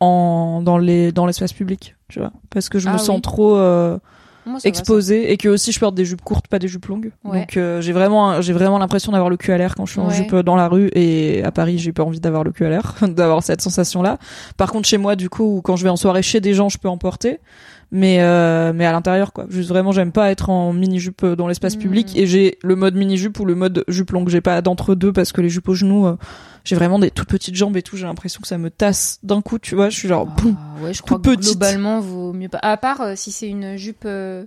en 0.00 0.60
dans 0.62 0.78
les 0.78 1.12
dans 1.12 1.26
l'espace 1.26 1.52
public, 1.52 1.95
tu 2.08 2.18
vois, 2.20 2.32
parce 2.50 2.68
que 2.68 2.78
je 2.78 2.88
me 2.88 2.94
Ah 2.94 2.98
sens 2.98 3.16
oui. 3.16 3.22
trop 3.22 3.56
euh, 3.56 3.98
Moi, 4.46 4.58
va, 4.62 4.68
exposée 4.68 5.32
et 5.32 5.36
que 5.36 5.48
aussi 5.48 5.72
je 5.72 5.80
porte 5.80 5.94
des 5.94 6.04
jupes 6.04 6.22
courtes, 6.22 6.46
pas 6.48 6.58
des 6.60 6.68
jupes 6.68 6.86
longues. 6.86 7.10
Ouais. 7.24 7.40
Donc 7.40 7.56
euh, 7.56 7.80
j'ai 7.80 7.92
vraiment 7.92 8.40
j'ai 8.42 8.52
vraiment 8.52 8.78
l'impression 8.78 9.10
d'avoir 9.12 9.28
le 9.30 9.36
cul 9.36 9.50
à 9.52 9.58
l'air 9.58 9.74
quand 9.74 9.86
je 9.86 9.92
suis 9.92 10.00
en 10.00 10.06
Ouais. 10.08 10.14
jupe 10.14 10.32
euh, 10.34 10.42
dans 10.44 10.54
la 10.56 10.68
rue 10.68 10.88
et 10.94 11.42
à 11.44 11.50
Paris, 11.50 11.78
j'ai 11.78 11.92
pas 11.92 12.04
envie 12.04 12.20
d'avoir 12.20 12.44
le 12.44 12.52
cul 12.52 12.64
à 12.64 12.68
l'air, 12.70 12.94
d'avoir 13.02 13.42
cette 13.42 13.60
sensation 13.60 14.02
là. 14.02 14.18
Par 14.56 14.70
contre 14.70 14.86
chez 14.88 14.98
moi 14.98 15.16
du 15.16 15.28
coup 15.28 15.60
quand 15.64 15.74
je 15.76 15.82
vais 15.84 15.90
en 15.90 15.96
soirée 15.96 16.22
chez 16.22 16.40
des 16.40 16.54
gens, 16.54 16.68
je 16.68 16.78
peux 16.78 16.88
en 16.88 16.98
porter. 16.98 17.40
Mais 17.92 18.16
euh, 18.20 18.72
mais 18.74 18.84
à 18.84 18.90
l'intérieur 18.92 19.32
quoi. 19.32 19.46
Juste 19.48 19.68
vraiment 19.68 19.92
j'aime 19.92 20.10
pas 20.10 20.30
être 20.32 20.50
en 20.50 20.72
mini 20.72 20.98
jupe 20.98 21.24
dans 21.24 21.46
l'espace 21.46 21.76
Mm. 21.76 21.80
public 21.80 22.16
et 22.18 22.26
j'ai 22.26 22.58
le 22.62 22.74
mode 22.74 22.96
mini 22.96 23.16
jupe 23.16 23.38
ou 23.38 23.44
le 23.44 23.54
mode 23.54 23.84
jupe 23.86 24.10
longue. 24.10 24.28
J'ai 24.28 24.40
pas 24.40 24.60
d'entre 24.60 24.94
deux 24.96 25.12
parce 25.12 25.30
que 25.32 25.40
les 25.40 25.48
jupes 25.48 25.68
aux 25.68 25.74
genoux, 25.74 26.06
euh, 26.06 26.16
j'ai 26.64 26.74
vraiment 26.74 26.98
des 26.98 27.12
toutes 27.12 27.28
petites 27.28 27.54
jambes 27.54 27.76
et 27.76 27.82
tout. 27.82 27.96
J'ai 27.96 28.06
l'impression 28.06 28.40
que 28.40 28.48
ça 28.48 28.58
me 28.58 28.70
tasse 28.70 29.20
d'un 29.22 29.40
coup. 29.40 29.60
Tu 29.60 29.76
vois, 29.76 29.88
je 29.88 29.96
suis 29.96 30.08
genre. 30.08 30.26
boum. 30.26 30.56
Ah, 30.58 30.82
ouais, 30.82 30.92
je 30.94 31.00
crois 31.02 31.18
que 31.20 31.36
globalement 31.36 32.00
vaut 32.00 32.32
mieux 32.32 32.48
pas. 32.48 32.58
À 32.60 32.76
part 32.76 33.00
euh, 33.02 33.12
si 33.14 33.30
c'est 33.30 33.48
une 33.48 33.76
jupe. 33.76 34.02
euh, 34.04 34.44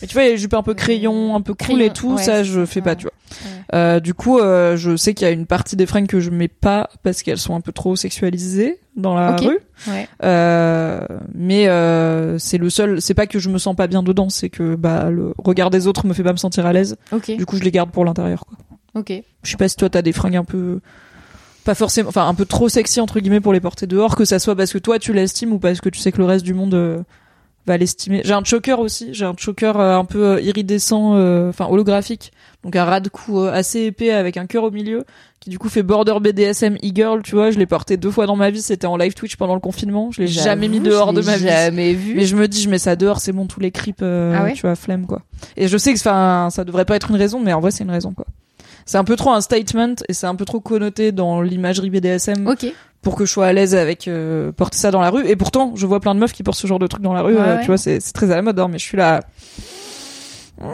Mais 0.00 0.06
tu 0.06 0.14
vois, 0.14 0.22
les 0.22 0.36
jupes 0.36 0.54
un 0.54 0.62
peu 0.62 0.74
crayon, 0.74 1.34
un 1.34 1.40
peu 1.40 1.54
cool 1.54 1.66
Crayon, 1.76 1.80
et 1.80 1.92
tout, 1.92 2.14
ouais, 2.14 2.22
ça 2.22 2.44
je 2.44 2.64
fais 2.66 2.82
pas, 2.82 2.94
tu 2.94 3.02
vois. 3.04 3.12
Euh, 3.74 3.98
du 3.98 4.14
coup, 4.14 4.38
euh, 4.38 4.76
je 4.76 4.96
sais 4.96 5.12
qu'il 5.12 5.26
y 5.26 5.28
a 5.28 5.32
une 5.32 5.46
partie 5.46 5.74
des 5.74 5.86
fringues 5.86 6.06
que 6.06 6.20
je 6.20 6.30
mets 6.30 6.46
pas 6.46 6.88
parce 7.02 7.22
qu'elles 7.24 7.38
sont 7.38 7.56
un 7.56 7.60
peu 7.60 7.72
trop 7.72 7.96
sexualisées 7.96 8.78
dans 8.96 9.14
la 9.14 9.36
rue. 9.36 9.58
Ouais. 9.88 10.08
Euh, 10.24 11.00
mais 11.34 11.68
euh, 11.68 12.38
c'est 12.38 12.58
le 12.58 12.70
seul. 12.70 13.00
C'est 13.00 13.14
pas 13.14 13.26
que 13.26 13.38
je 13.38 13.48
me 13.50 13.58
sens 13.58 13.76
pas 13.76 13.86
bien 13.86 14.02
dedans, 14.02 14.28
c'est 14.28 14.50
que 14.50 14.74
bah 14.74 15.10
le 15.10 15.34
regard 15.38 15.70
des 15.70 15.86
autres 15.86 16.06
me 16.06 16.14
fait 16.14 16.22
pas 16.22 16.32
me 16.32 16.38
sentir 16.38 16.66
à 16.66 16.72
l'aise. 16.72 16.96
Ok. 17.12 17.36
Du 17.36 17.46
coup, 17.46 17.56
je 17.56 17.62
les 17.62 17.70
garde 17.70 17.90
pour 17.90 18.04
l'intérieur. 18.04 18.44
Quoi. 18.46 18.58
Ok. 18.94 19.12
Je 19.42 19.50
sais 19.50 19.56
pas 19.56 19.68
si 19.68 19.76
toi 19.76 19.90
t'as 19.90 20.02
des 20.02 20.12
fringues 20.12 20.36
un 20.36 20.44
peu 20.44 20.80
pas 21.64 21.74
forcément, 21.74 22.08
enfin 22.08 22.26
un 22.28 22.34
peu 22.34 22.46
trop 22.46 22.68
sexy 22.68 23.00
entre 23.00 23.20
guillemets 23.20 23.40
pour 23.40 23.52
les 23.52 23.60
porter 23.60 23.86
dehors, 23.86 24.16
que 24.16 24.24
ça 24.24 24.38
soit 24.38 24.54
parce 24.54 24.72
que 24.72 24.78
toi 24.78 24.98
tu 24.98 25.12
l'estimes 25.12 25.52
ou 25.52 25.58
parce 25.58 25.80
que 25.80 25.88
tu 25.88 25.98
sais 26.00 26.12
que 26.12 26.18
le 26.18 26.24
reste 26.24 26.44
du 26.44 26.54
monde 26.54 26.74
euh, 26.74 27.02
va 27.66 27.76
l'estimer. 27.76 28.22
J'ai 28.24 28.32
un 28.32 28.44
choker 28.44 28.78
aussi, 28.78 29.08
j'ai 29.12 29.24
un 29.24 29.34
choker 29.36 29.78
euh, 29.80 29.96
un 29.96 30.04
peu 30.04 30.24
euh, 30.24 30.40
iridescent, 30.40 31.14
euh, 31.16 31.48
enfin 31.48 31.66
holographique, 31.68 32.32
donc 32.64 32.76
un 32.76 32.84
ras 32.84 33.00
de 33.00 33.08
cou 33.08 33.40
euh, 33.40 33.52
assez 33.52 33.80
épais 33.82 34.10
avec 34.12 34.36
un 34.36 34.46
cœur 34.46 34.64
au 34.64 34.70
milieu, 34.70 35.04
qui 35.40 35.50
du 35.50 35.58
coup 35.58 35.68
fait 35.68 35.82
border 35.82 36.14
BDSM 36.20 36.76
e-girl, 36.76 37.22
tu 37.22 37.34
vois. 37.34 37.50
Je 37.50 37.58
l'ai 37.58 37.66
porté 37.66 37.96
deux 37.96 38.10
fois 38.10 38.26
dans 38.26 38.36
ma 38.36 38.50
vie, 38.50 38.62
c'était 38.62 38.86
en 38.86 38.96
live 38.96 39.14
Twitch 39.14 39.36
pendant 39.36 39.54
le 39.54 39.60
confinement. 39.60 40.10
Je 40.12 40.22
l'ai 40.22 40.26
jamais 40.28 40.68
mis 40.68 40.80
dehors 40.80 41.12
de 41.12 41.22
ma 41.22 41.36
vie. 41.36 41.44
Jamais 41.48 41.92
vu. 41.92 42.14
Mais 42.14 42.24
je 42.26 42.36
me 42.36 42.48
dis, 42.48 42.62
je 42.62 42.68
mets 42.68 42.78
ça 42.78 42.96
dehors, 42.96 43.20
c'est 43.20 43.32
bon, 43.32 43.46
tous 43.46 43.60
les 43.60 43.70
creeps, 43.70 43.98
euh, 44.02 44.34
Ah 44.38 44.44
ouais 44.44 44.52
tu 44.54 44.62
vois, 44.62 44.74
flemme, 44.76 45.06
quoi. 45.06 45.22
Et 45.56 45.68
je 45.68 45.76
sais 45.76 45.92
que, 45.92 45.98
enfin, 45.98 46.48
ça 46.50 46.64
devrait 46.64 46.84
pas 46.84 46.96
être 46.96 47.10
une 47.10 47.16
raison, 47.16 47.40
mais 47.40 47.52
en 47.52 47.60
vrai, 47.60 47.70
c'est 47.70 47.84
une 47.84 47.90
raison, 47.90 48.12
quoi. 48.12 48.26
C'est 48.88 48.98
un 48.98 49.04
peu 49.04 49.16
trop 49.16 49.32
un 49.32 49.40
statement 49.40 49.94
et 50.08 50.12
c'est 50.12 50.28
un 50.28 50.36
peu 50.36 50.44
trop 50.44 50.60
connoté 50.60 51.10
dans 51.10 51.42
l'imagerie 51.42 51.90
BDSM 51.90 52.46
Ok. 52.46 52.66
Pour 53.06 53.14
que 53.14 53.24
je 53.24 53.30
sois 53.30 53.46
à 53.46 53.52
l'aise 53.52 53.76
avec 53.76 54.08
euh, 54.08 54.50
porter 54.50 54.76
ça 54.78 54.90
dans 54.90 55.00
la 55.00 55.10
rue. 55.10 55.24
Et 55.28 55.36
pourtant, 55.36 55.70
je 55.76 55.86
vois 55.86 56.00
plein 56.00 56.12
de 56.12 56.18
meufs 56.18 56.32
qui 56.32 56.42
portent 56.42 56.58
ce 56.58 56.66
genre 56.66 56.80
de 56.80 56.88
truc 56.88 57.02
dans 57.02 57.12
la 57.12 57.22
rue, 57.22 57.34
Ouais, 57.36 57.40
euh, 57.40 57.54
ouais. 57.54 57.60
tu 57.60 57.68
vois, 57.68 57.78
c'est 57.78 58.00
c'est 58.00 58.12
très 58.12 58.32
à 58.32 58.34
la 58.34 58.42
mode, 58.42 58.58
hein, 58.58 58.66
mais 58.68 58.78
je 58.80 58.84
suis 58.84 58.96
là. 58.96 59.20
Hmm, 60.60 60.66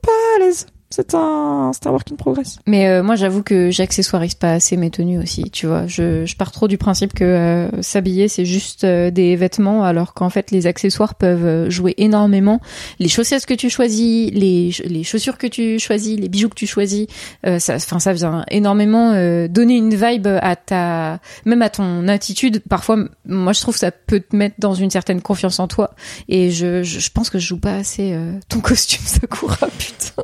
pas 0.00 0.12
à 0.36 0.38
l'aise. 0.38 0.66
C'est 0.90 1.14
un, 1.14 1.70
c'est 1.74 1.86
un 1.86 1.90
work 1.90 2.10
in 2.12 2.16
progress. 2.16 2.58
Mais 2.66 2.88
euh, 2.88 3.02
moi, 3.02 3.14
j'avoue 3.14 3.42
que 3.42 3.70
j'accessoirise 3.70 4.34
pas 4.34 4.52
assez 4.52 4.76
mes 4.76 4.90
tenues 4.90 5.18
aussi. 5.18 5.50
Tu 5.50 5.66
vois, 5.66 5.86
je, 5.86 6.24
je 6.24 6.36
pars 6.36 6.50
trop 6.50 6.66
du 6.66 6.78
principe 6.78 7.12
que 7.12 7.24
euh, 7.24 7.82
s'habiller 7.82 8.28
c'est 8.28 8.44
juste 8.46 8.84
euh, 8.84 9.10
des 9.10 9.36
vêtements, 9.36 9.84
alors 9.84 10.14
qu'en 10.14 10.30
fait 10.30 10.50
les 10.50 10.66
accessoires 10.66 11.14
peuvent 11.14 11.44
euh, 11.44 11.70
jouer 11.70 11.94
énormément. 11.98 12.60
Les 12.98 13.08
chaussettes 13.08 13.46
que 13.46 13.54
tu 13.54 13.70
choisis, 13.70 14.30
les 14.32 14.72
les 14.84 15.04
chaussures 15.04 15.38
que 15.38 15.46
tu 15.46 15.78
choisis, 15.78 16.18
les 16.18 16.28
bijoux 16.28 16.48
que 16.48 16.54
tu 16.54 16.66
choisis, 16.66 17.06
euh, 17.46 17.58
ça, 17.58 17.76
enfin 17.76 17.98
ça 17.98 18.12
vient 18.12 18.44
énormément 18.50 19.12
euh, 19.12 19.48
donner 19.48 19.76
une 19.76 19.94
vibe 19.94 20.26
à 20.26 20.56
ta, 20.56 21.20
même 21.44 21.62
à 21.62 21.70
ton 21.70 22.08
attitude. 22.08 22.62
Parfois, 22.68 22.98
moi 23.26 23.52
je 23.52 23.60
trouve 23.60 23.76
ça 23.76 23.90
peut 23.90 24.20
te 24.20 24.34
mettre 24.34 24.56
dans 24.58 24.74
une 24.74 24.90
certaine 24.90 25.20
confiance 25.20 25.60
en 25.60 25.68
toi. 25.68 25.90
Et 26.28 26.50
je, 26.50 26.82
je, 26.82 26.98
je 26.98 27.10
pense 27.10 27.30
que 27.30 27.38
je 27.38 27.46
joue 27.46 27.60
pas 27.60 27.74
assez 27.74 28.16
ton 28.48 28.60
costume 28.62 29.04
Sakura, 29.04 29.68
putain. 29.78 30.22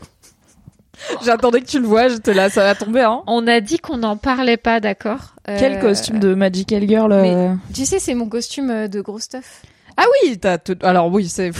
J'attendais 1.25 1.61
que 1.61 1.67
tu 1.67 1.81
le 1.81 1.87
vois, 1.87 2.09
j'étais 2.09 2.35
là, 2.35 2.49
ça 2.51 2.63
va 2.65 2.75
tomber, 2.75 3.03
hein. 3.03 3.23
On 3.27 3.47
a 3.47 3.61
dit 3.61 3.79
qu'on 3.79 3.97
n'en 3.99 4.17
parlait 4.17 4.57
pas, 4.57 4.81
d'accord 4.81 5.35
Quel 5.47 5.75
Euh, 5.75 5.81
costume 5.81 6.19
de 6.19 6.35
Magical 6.35 6.89
Girl 6.89 7.13
euh, 7.13 7.55
Tu 7.75 7.85
sais, 7.85 7.99
c'est 7.99 8.15
mon 8.15 8.29
costume 8.29 8.71
euh, 8.71 8.89
de 8.89 9.01
gros 9.01 9.19
stuff. 9.19 9.63
Ah 9.97 10.05
oui, 10.23 10.39
t'as. 10.39 10.59
te- 10.59 10.85
Alors 10.85 11.11
oui, 11.13 11.29
c'est. 11.29 11.53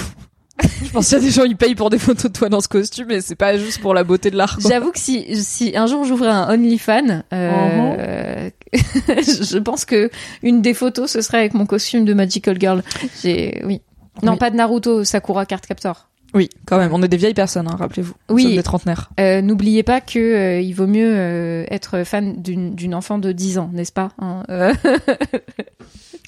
Je 0.85 0.91
pense 0.93 1.09
qu'il 1.09 1.19
y 1.19 1.21
a 1.21 1.25
des 1.25 1.31
gens 1.31 1.43
ils 1.45 1.57
payent 1.57 1.75
pour 1.75 1.91
des 1.91 1.99
photos 1.99 2.31
de 2.31 2.37
toi 2.39 2.49
dans 2.49 2.61
ce 2.61 2.69
costume, 2.69 3.11
et 3.11 3.21
c'est 3.21 3.35
pas 3.35 3.57
juste 3.59 3.81
pour 3.81 3.93
la 3.93 4.05
beauté 4.05 4.31
de 4.31 4.37
l'art. 4.37 4.57
J'avoue 4.61 4.93
que 4.93 4.99
si, 5.01 5.35
si 5.43 5.77
un 5.77 5.87
jour 5.87 6.05
j'ouvrais 6.05 6.29
un 6.31 6.49
OnlyFans, 6.55 7.23
euh, 7.33 8.51
je 8.73 9.59
pense 9.59 9.85
que 9.85 10.11
une 10.43 10.63
des 10.63 10.75
photos 10.75 11.11
ce 11.11 11.21
serait 11.23 11.39
avec 11.39 11.55
mon 11.55 11.67
costume 11.67 12.05
de 12.05 12.15
Magical 12.15 12.57
Girl. 12.61 12.83
J'ai, 13.23 13.63
oui. 13.65 13.83
Non, 14.23 14.33
Oui. 14.33 14.39
pas 14.39 14.51
de 14.51 14.57
Naruto, 14.57 15.03
Sakura 15.03 15.45
Card 15.45 15.61
Captor. 15.63 16.09
Oui, 16.35 16.51
quand 16.67 16.79
même. 16.79 16.93
On 16.93 17.03
est 17.03 17.09
des 17.09 17.17
vieilles 17.17 17.35
personnes, 17.35 17.69
hein, 17.69 17.77
rappelez-vous. 17.79 18.15
Nous 18.29 18.35
Oui. 18.35 18.43
sommes 18.45 18.57
des 18.57 18.63
trentenaires. 18.63 19.11
Euh, 19.21 19.41
N'oubliez 19.41 19.83
pas 19.85 20.01
que 20.01 20.19
euh, 20.19 20.61
il 20.61 20.73
vaut 20.73 20.87
mieux 20.89 21.13
euh, 21.15 21.65
être 21.71 22.03
fan 22.05 22.43
d'une 22.43 22.75
d'une 22.75 22.95
enfant 22.95 23.19
de 23.19 23.31
10 23.33 23.59
ans, 23.59 23.71
n'est-ce 23.73 23.93
pas 23.93 24.11
hein 24.19 24.43
Euh, 24.51 24.73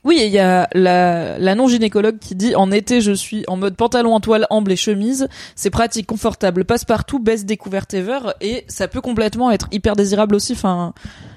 Oui, 0.05 0.21
il 0.25 0.31
y 0.31 0.39
a 0.39 0.69
la, 0.73 1.37
la 1.39 1.55
non-gynécologue 1.57 2.21
qui 2.21 2.37
dit 2.37 2.55
en 2.55 2.71
été, 2.71 3.01
je 3.01 3.11
suis 3.11 3.43
en 3.49 3.57
mode 3.57 3.75
pantalon 3.75 4.15
en 4.15 4.21
toile, 4.21 4.47
amble 4.51 4.71
et 4.71 4.77
chemise. 4.77 5.27
C'est 5.57 5.71
pratique, 5.71 6.07
confortable, 6.07 6.65
passe 6.65 6.85
partout, 6.85 7.19
baisse 7.19 7.45
découverte 7.45 7.93
ever. 7.93 8.21
Et 8.41 8.65
ça 8.69 8.87
peut 8.87 9.01
complètement 9.01 9.51
être 9.51 9.67
hyper 9.73 9.97
désirable 9.97 10.37
aussi. 10.37 10.53
Enfin, 10.53 10.95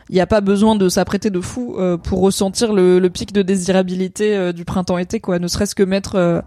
il 0.09 0.15
n'y 0.15 0.21
a 0.21 0.27
pas 0.27 0.41
besoin 0.41 0.75
de 0.75 0.87
s'apprêter 0.87 1.31
de 1.31 1.41
fou 1.41 1.77
euh, 1.79 1.97
pour 1.97 2.21
ressentir 2.21 2.71
le, 2.71 2.99
le 2.99 3.09
pic 3.09 3.33
de 3.33 3.41
désirabilité 3.41 4.35
euh, 4.35 4.51
du 4.51 4.65
printemps-été, 4.65 5.19
quoi. 5.19 5.39
Ne 5.39 5.47
serait-ce 5.47 5.73
que 5.73 5.81
mettre 5.83 6.13
euh, 6.15 6.39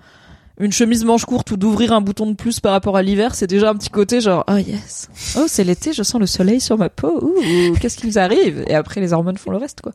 une 0.58 0.72
chemise 0.72 1.04
manche 1.04 1.24
courte 1.24 1.50
ou 1.50 1.56
d'ouvrir 1.56 1.92
un 1.92 2.00
bouton 2.00 2.26
de 2.26 2.34
plus 2.34 2.60
par 2.60 2.72
rapport 2.72 2.96
à 2.96 3.02
l'hiver, 3.02 3.34
c'est 3.34 3.46
déjà 3.46 3.70
un 3.70 3.74
petit 3.74 3.90
côté 3.90 4.20
genre 4.20 4.44
oh 4.48 4.56
yes, 4.56 5.08
oh 5.36 5.44
c'est 5.46 5.64
l'été, 5.64 5.92
je 5.92 6.02
sens 6.02 6.20
le 6.20 6.26
soleil 6.26 6.60
sur 6.60 6.78
ma 6.78 6.88
peau, 6.88 7.20
ouh 7.22 7.74
qu'est-ce 7.80 7.96
qui 7.96 8.06
nous 8.06 8.18
arrive? 8.18 8.64
Et 8.68 8.74
après 8.74 9.00
les 9.00 9.12
hormones 9.12 9.38
font 9.38 9.50
le 9.50 9.56
reste 9.56 9.80
quoi. 9.80 9.92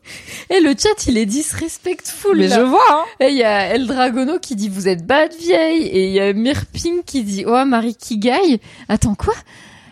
Et 0.50 0.60
le 0.60 0.70
chat, 0.70 1.06
il 1.06 1.18
est 1.18 1.26
disrespectful. 1.26 2.36
Mais 2.36 2.48
là. 2.48 2.56
je 2.56 2.62
vois. 2.62 2.80
Hein. 2.90 3.04
Et 3.20 3.28
il 3.28 3.36
y 3.36 3.44
a 3.44 3.74
El 3.74 3.86
Dragono 3.86 4.38
qui 4.38 4.56
dit 4.56 4.68
vous 4.68 4.88
êtes 4.88 5.06
bad 5.06 5.32
vieille 5.34 5.82
et 5.84 6.06
il 6.08 6.12
y 6.12 6.20
a 6.20 6.32
Mirping 6.32 7.02
qui 7.04 7.22
dit 7.22 7.44
oh 7.46 7.64
Marie 7.64 7.94
Kigai. 7.94 8.60
Attends 8.88 9.14
quoi? 9.14 9.34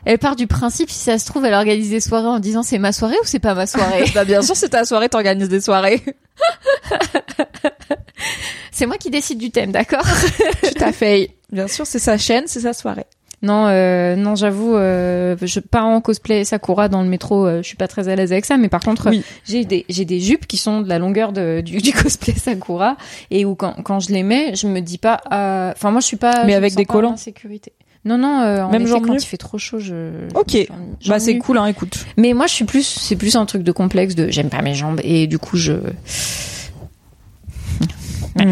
Elle 0.06 0.18
part 0.18 0.36
du 0.36 0.46
principe 0.46 0.88
si 0.88 1.00
ça 1.00 1.18
se 1.18 1.26
trouve 1.26 1.44
elle 1.44 1.52
organise 1.54 1.90
des 1.90 2.00
soirées 2.00 2.28
en 2.28 2.38
disant 2.38 2.62
c'est 2.62 2.78
ma 2.78 2.92
soirée 2.92 3.16
ou 3.22 3.26
c'est 3.26 3.40
pas 3.40 3.54
ma 3.54 3.66
soirée. 3.66 4.04
bah 4.14 4.24
bien 4.24 4.40
sûr 4.40 4.56
c'est 4.56 4.68
ta 4.70 4.84
soirée, 4.84 5.08
t'organises 5.08 5.48
des 5.48 5.60
soirées. 5.60 6.00
c'est 8.70 8.86
moi 8.86 8.96
qui 8.98 9.10
décide 9.10 9.38
du 9.38 9.50
thème, 9.50 9.72
d'accord 9.72 10.04
Tout 10.62 10.84
à 10.84 10.92
fait. 10.92 11.30
Bien 11.52 11.68
sûr 11.68 11.86
c'est 11.86 11.98
sa 11.98 12.18
chaîne, 12.18 12.44
c'est 12.46 12.60
sa 12.60 12.72
soirée. 12.72 13.06
Non, 13.42 13.66
euh, 13.66 14.16
non, 14.16 14.34
j'avoue, 14.34 14.74
euh, 14.76 15.36
je 15.42 15.60
pars 15.60 15.84
en 15.84 16.00
cosplay 16.00 16.44
Sakura 16.44 16.88
dans 16.88 17.02
le 17.02 17.08
métro. 17.08 17.46
Euh, 17.46 17.58
je 17.62 17.66
suis 17.66 17.76
pas 17.76 17.86
très 17.86 18.08
à 18.08 18.16
l'aise 18.16 18.32
avec 18.32 18.46
ça, 18.46 18.56
mais 18.56 18.70
par 18.70 18.80
contre, 18.80 19.10
Oui. 19.10 19.22
j'ai 19.44 19.64
des 19.66 19.84
j'ai 19.90 20.06
des 20.06 20.20
jupes 20.20 20.46
qui 20.46 20.56
sont 20.56 20.80
de 20.80 20.88
la 20.88 20.98
longueur 20.98 21.32
de, 21.32 21.60
du, 21.60 21.76
du 21.76 21.92
cosplay 21.92 22.32
Sakura 22.34 22.96
et 23.30 23.44
où 23.44 23.54
quand 23.54 23.74
quand 23.84 24.00
je 24.00 24.10
les 24.10 24.22
mets, 24.22 24.54
je 24.54 24.66
me 24.66 24.80
dis 24.80 24.96
pas. 24.98 25.20
euh, 25.32 25.70
Enfin, 25.72 25.90
moi, 25.90 26.00
je 26.00 26.06
suis 26.06 26.16
pas. 26.16 26.44
Mais 26.44 26.54
avec 26.54 26.74
des 26.76 26.86
collants 26.86 27.12
en 27.12 27.16
sécurité. 27.18 27.72
Non, 28.06 28.18
non. 28.18 28.40
euh, 28.40 28.62
en 28.62 28.70
Même 28.70 28.82
effet, 28.82 28.90
genre 28.90 29.02
quand 29.02 29.14
il 29.14 29.26
fait 29.26 29.36
trop 29.36 29.58
chaud, 29.58 29.80
je. 29.80 30.28
Ok. 30.34 30.56
genre 30.68 30.78
Bah 31.08 31.18
c'est 31.18 31.36
cool 31.38 31.58
hein, 31.58 31.66
écoute. 31.66 32.06
Mais 32.16 32.32
moi, 32.32 32.46
je 32.46 32.52
suis 32.52 32.64
plus, 32.64 32.86
c'est 32.86 33.16
plus 33.16 33.34
un 33.34 33.44
truc 33.46 33.64
de 33.64 33.72
complexe 33.72 34.14
de 34.14 34.30
j'aime 34.30 34.48
pas 34.48 34.62
mes 34.62 34.74
jambes 34.74 35.00
et 35.02 35.26
du 35.26 35.38
coup, 35.38 35.56
je. 35.56 35.74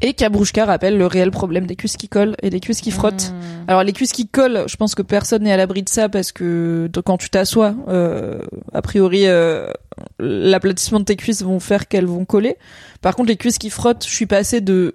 Et 0.00 0.14
Kabrouchka 0.14 0.64
rappelle 0.64 0.96
le 0.96 1.06
réel 1.06 1.32
problème 1.32 1.66
des 1.66 1.74
cuisses 1.74 1.96
qui 1.96 2.08
collent 2.08 2.36
et 2.40 2.50
des 2.50 2.60
cuisses 2.60 2.80
qui 2.80 2.92
frottent. 2.92 3.32
Hmm. 3.32 3.64
Alors 3.68 3.82
les 3.82 3.92
cuisses 3.92 4.12
qui 4.12 4.28
collent, 4.28 4.64
je 4.68 4.76
pense 4.76 4.94
que 4.94 5.02
personne 5.02 5.42
n'est 5.42 5.52
à 5.52 5.56
l'abri 5.56 5.82
de 5.82 5.88
ça 5.88 6.08
parce 6.08 6.30
que 6.30 6.88
quand 7.04 7.18
tu 7.18 7.30
t'assois, 7.30 7.74
euh, 7.88 8.38
a 8.72 8.80
priori, 8.80 9.26
euh, 9.26 9.72
l'aplatissement 10.20 11.00
de 11.00 11.04
tes 11.04 11.16
cuisses 11.16 11.42
vont 11.42 11.58
faire 11.58 11.88
qu'elles 11.88 12.06
vont 12.06 12.24
coller. 12.24 12.56
Par 13.00 13.16
contre, 13.16 13.28
les 13.28 13.36
cuisses 13.36 13.58
qui 13.58 13.70
frottent, 13.70 14.06
je 14.06 14.14
suis 14.14 14.26
passée 14.26 14.60
de 14.60 14.94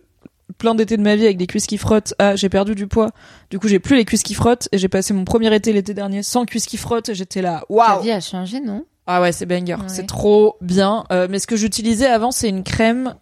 plein 0.57 0.75
d'étés 0.75 0.97
de 0.97 1.01
ma 1.01 1.15
vie 1.15 1.25
avec 1.25 1.37
des 1.37 1.47
cuisses 1.47 1.67
qui 1.67 1.77
frottent 1.77 2.13
à 2.19 2.35
j'ai 2.35 2.49
perdu 2.49 2.75
du 2.75 2.87
poids. 2.87 3.11
Du 3.49 3.59
coup, 3.59 3.67
j'ai 3.67 3.79
plus 3.79 3.95
les 3.95 4.05
cuisses 4.05 4.23
qui 4.23 4.33
frottent 4.33 4.69
et 4.71 4.77
j'ai 4.77 4.87
passé 4.89 5.13
mon 5.13 5.25
premier 5.25 5.53
été 5.55 5.73
l'été 5.73 5.93
dernier 5.93 6.21
sans 6.23 6.45
cuisses 6.45 6.65
qui 6.65 6.77
frottent 6.77 7.09
et 7.09 7.15
j'étais 7.15 7.41
là, 7.41 7.59
Ta 7.67 7.73
waouh. 7.73 8.01
vie 8.01 8.11
a 8.11 8.19
changé, 8.19 8.59
non? 8.59 8.85
Ah 9.07 9.21
ouais, 9.21 9.31
c'est 9.31 9.45
banger, 9.45 9.73
Ouais. 9.75 9.81
c'est 9.87 10.05
trop 10.07 10.55
bien. 10.61 11.03
Euh, 11.11 11.27
mais 11.29 11.39
ce 11.39 11.47
que 11.47 11.55
j'utilisais 11.57 12.07
avant, 12.07 12.31
c'est 12.31 12.49
une 12.49 12.63
crème 12.63 13.15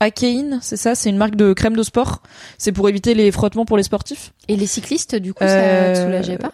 Akein, 0.00 0.58
c'est 0.62 0.76
ça, 0.76 0.94
c'est 0.94 1.10
une 1.10 1.16
marque 1.16 1.36
de 1.36 1.52
crème 1.52 1.76
de 1.76 1.82
sport. 1.82 2.22
C'est 2.58 2.72
pour 2.72 2.88
éviter 2.88 3.14
les 3.14 3.30
frottements 3.30 3.64
pour 3.64 3.76
les 3.76 3.82
sportifs. 3.84 4.32
Et 4.48 4.56
les 4.56 4.66
cyclistes, 4.66 5.14
du 5.14 5.32
coup, 5.32 5.44
ça 5.44 5.50
Euh, 5.50 5.94
te 5.94 6.00
soulageait 6.02 6.38
pas? 6.38 6.52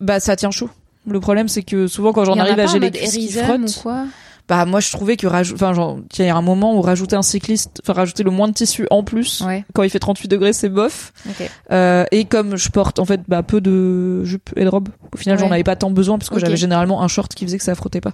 Bah 0.00 0.18
ça 0.20 0.34
tient 0.36 0.50
chaud. 0.50 0.68
Le 1.06 1.20
problème 1.20 1.48
c'est 1.48 1.62
que 1.62 1.86
souvent 1.86 2.12
quand 2.12 2.24
j'en 2.24 2.38
arrive 2.38 2.58
à 2.58 2.66
j'ai 2.66 2.78
les 2.80 2.90
cuisses 2.90 3.12
qui 3.16 3.30
frottent, 3.32 3.60
ou 3.76 3.80
quoi? 3.82 4.04
Bah 4.48 4.64
moi 4.64 4.80
je 4.80 4.90
trouvais 4.90 5.16
que 5.16 5.26
rajou- 5.26 5.54
enfin 5.54 5.74
genre 5.74 5.98
il 6.18 6.24
y 6.24 6.28
a 6.28 6.34
un 6.36 6.42
moment 6.42 6.74
où 6.76 6.80
rajouter 6.80 7.16
un 7.16 7.22
cycliste, 7.22 7.80
enfin 7.82 7.92
rajouter 7.92 8.22
le 8.22 8.30
moins 8.30 8.48
de 8.48 8.54
tissu 8.54 8.86
en 8.90 9.02
plus 9.04 9.42
Ouais. 9.42 9.64
quand 9.74 9.82
il 9.82 9.90
fait 9.90 9.98
38 9.98 10.28
degrés 10.28 10.52
c'est 10.52 10.68
bof. 10.70 11.12
Ok. 11.28 11.50
Euh, 11.70 12.04
et 12.12 12.24
comme 12.24 12.56
je 12.56 12.68
porte 12.70 12.98
en 12.98 13.04
fait 13.04 13.20
bah 13.28 13.42
peu 13.42 13.60
de 13.60 14.24
jupes 14.24 14.50
et 14.56 14.64
de 14.64 14.68
robes, 14.68 14.88
au 15.12 15.16
final 15.18 15.38
j'en 15.38 15.50
avais 15.50 15.64
pas 15.64 15.76
tant 15.76 15.90
besoin 15.90 16.18
parce 16.18 16.30
que 16.30 16.36
Ok. 16.36 16.40
j'avais 16.40 16.56
généralement 16.56 17.02
un 17.02 17.08
short 17.08 17.34
qui 17.34 17.44
faisait 17.44 17.58
que 17.58 17.64
ça 17.64 17.74
frottait 17.74 18.00
pas. 18.00 18.12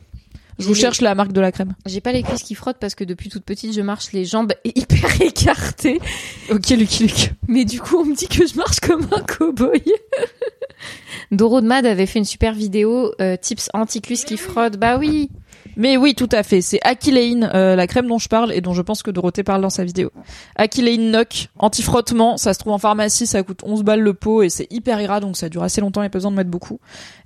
Je 0.60 0.68
vous 0.68 0.74
cherche 0.76 1.00
la 1.00 1.16
marque 1.16 1.32
de 1.32 1.40
la 1.40 1.50
crème. 1.50 1.74
J'ai 1.84 2.00
pas 2.00 2.12
les 2.12 2.22
cuisses 2.22 2.44
qui 2.44 2.54
frottent 2.54 2.76
parce 2.78 2.94
que 2.94 3.02
depuis 3.02 3.28
toute 3.28 3.42
petite, 3.42 3.74
je 3.74 3.80
marche 3.80 4.12
les 4.12 4.24
jambes 4.24 4.52
hyper 4.64 5.20
écartées. 5.20 6.00
Ok 6.48 6.68
Lucky 6.70 7.02
Luke. 7.08 7.32
Mais 7.48 7.64
du 7.64 7.80
coup, 7.80 7.96
on 7.98 8.04
me 8.04 8.14
dit 8.14 8.28
que 8.28 8.46
je 8.46 8.54
marche 8.56 8.78
comme 8.78 9.02
un 9.10 9.20
cow-boy. 9.22 9.82
Doro 11.32 11.60
de 11.60 11.66
Mad 11.66 11.86
avait 11.86 12.06
fait 12.06 12.18
une 12.18 12.24
super 12.24 12.52
vidéo 12.54 13.12
euh, 13.20 13.36
tips 13.36 13.68
anti-cuisses 13.74 14.24
qui 14.24 14.36
frottent. 14.36 14.76
Bah 14.76 14.96
oui. 14.98 15.28
Mais 15.76 15.96
oui, 15.96 16.14
tout 16.14 16.28
à 16.32 16.42
fait. 16.42 16.60
C'est 16.60 16.78
Akilein, 16.82 17.50
euh, 17.54 17.74
la 17.76 17.86
crème 17.86 18.06
dont 18.06 18.18
je 18.18 18.28
parle 18.28 18.52
et 18.52 18.60
dont 18.60 18.74
je 18.74 18.82
pense 18.82 19.02
que 19.02 19.10
Dorothée 19.10 19.42
parle 19.42 19.60
dans 19.62 19.70
sa 19.70 19.84
vidéo. 19.84 20.10
Akilein 20.56 21.10
Noc, 21.10 21.48
anti-frottement, 21.58 22.36
ça 22.36 22.54
se 22.54 22.58
trouve 22.58 22.72
en 22.72 22.78
pharmacie, 22.78 23.26
ça 23.26 23.42
coûte 23.42 23.60
11 23.64 23.82
balles 23.82 24.00
le 24.00 24.14
pot 24.14 24.42
et 24.42 24.48
c'est 24.50 24.66
hyper 24.72 25.00
ira, 25.00 25.20
donc 25.20 25.36
ça 25.36 25.48
dure 25.48 25.62
assez 25.62 25.80
longtemps 25.80 26.02
et 26.02 26.08
pas 26.08 26.18
besoin 26.18 26.30
de 26.30 26.36
mettre 26.36 26.50
beaucoup. 26.50 26.80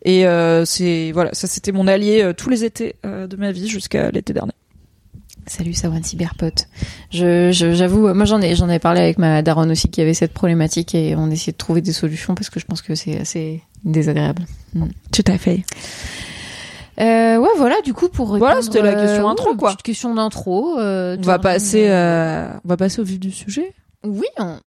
Et 0.05 0.27
euh, 0.27 0.65
c'est 0.65 1.11
voilà, 1.13 1.31
ça 1.35 1.47
c'était 1.47 1.73
mon 1.73 1.87
allié 1.87 2.23
euh, 2.23 2.33
tous 2.33 2.51
les 2.51 2.65
étés 2.65 2.97
euh, 3.05 3.27
de 3.27 3.37
ma 3.37 3.53
vie 3.53 3.69
jusqu'à 3.69 4.11
l'été 4.11 4.33
dernier. 4.33 4.53
Salut 5.47 5.73
Sawan 5.73 6.03
Cyberpote. 6.05 6.69
Je, 7.11 7.51
je- 7.53 7.73
j'avoue, 7.73 8.13
moi 8.13 8.27
j'en 8.27 8.41
ai, 8.43 8.55
j'en 8.55 8.69
ai 8.69 8.79
parlé 8.79 9.01
avec 9.01 9.17
ma 9.19 9.41
daronne 9.41 9.71
aussi 9.71 9.89
qui 9.89 10.03
avait 10.03 10.13
cette 10.13 10.35
problématique 10.35 10.95
et 10.95 11.17
on 11.17 11.31
essayait 11.31 11.53
de 11.53 11.57
trouver 11.57 11.81
des 11.81 11.93
solutions 11.95 12.35
parce 12.35 12.51
que 12.51 12.61
je 12.61 12.67
pense 12.67 12.83
que 12.83 12.95
c'est 12.95 13.19
assez 13.19 13.63
désagréable. 13.83 14.43
Tout 15.11 15.25
à 15.27 15.39
fait. 15.39 15.63
Euh, 17.01 17.37
ouais, 17.37 17.49
voilà, 17.57 17.81
du 17.83 17.95
coup 17.95 18.09
pour 18.09 18.27
Voilà, 18.27 18.57
répondre, 18.57 18.65
c'était 18.65 18.83
la 18.83 18.95
question 18.95 19.27
euh, 19.29 19.31
intro, 19.31 19.55
quoi. 19.55 19.71
petite 19.71 19.83
question 19.83 20.15
d'intro. 20.15 20.79
euh, 20.79 21.17
On 21.19 21.23
va 21.23 21.39
passer, 21.39 21.89
euh, 21.91 22.49
on 22.65 22.69
va 22.69 22.77
passer 22.77 23.01
au 23.01 23.05
vif 23.05 23.21
du 23.21 23.31
sujet. 23.31 23.73
Oui, 24.05 24.27
on, 24.39 24.59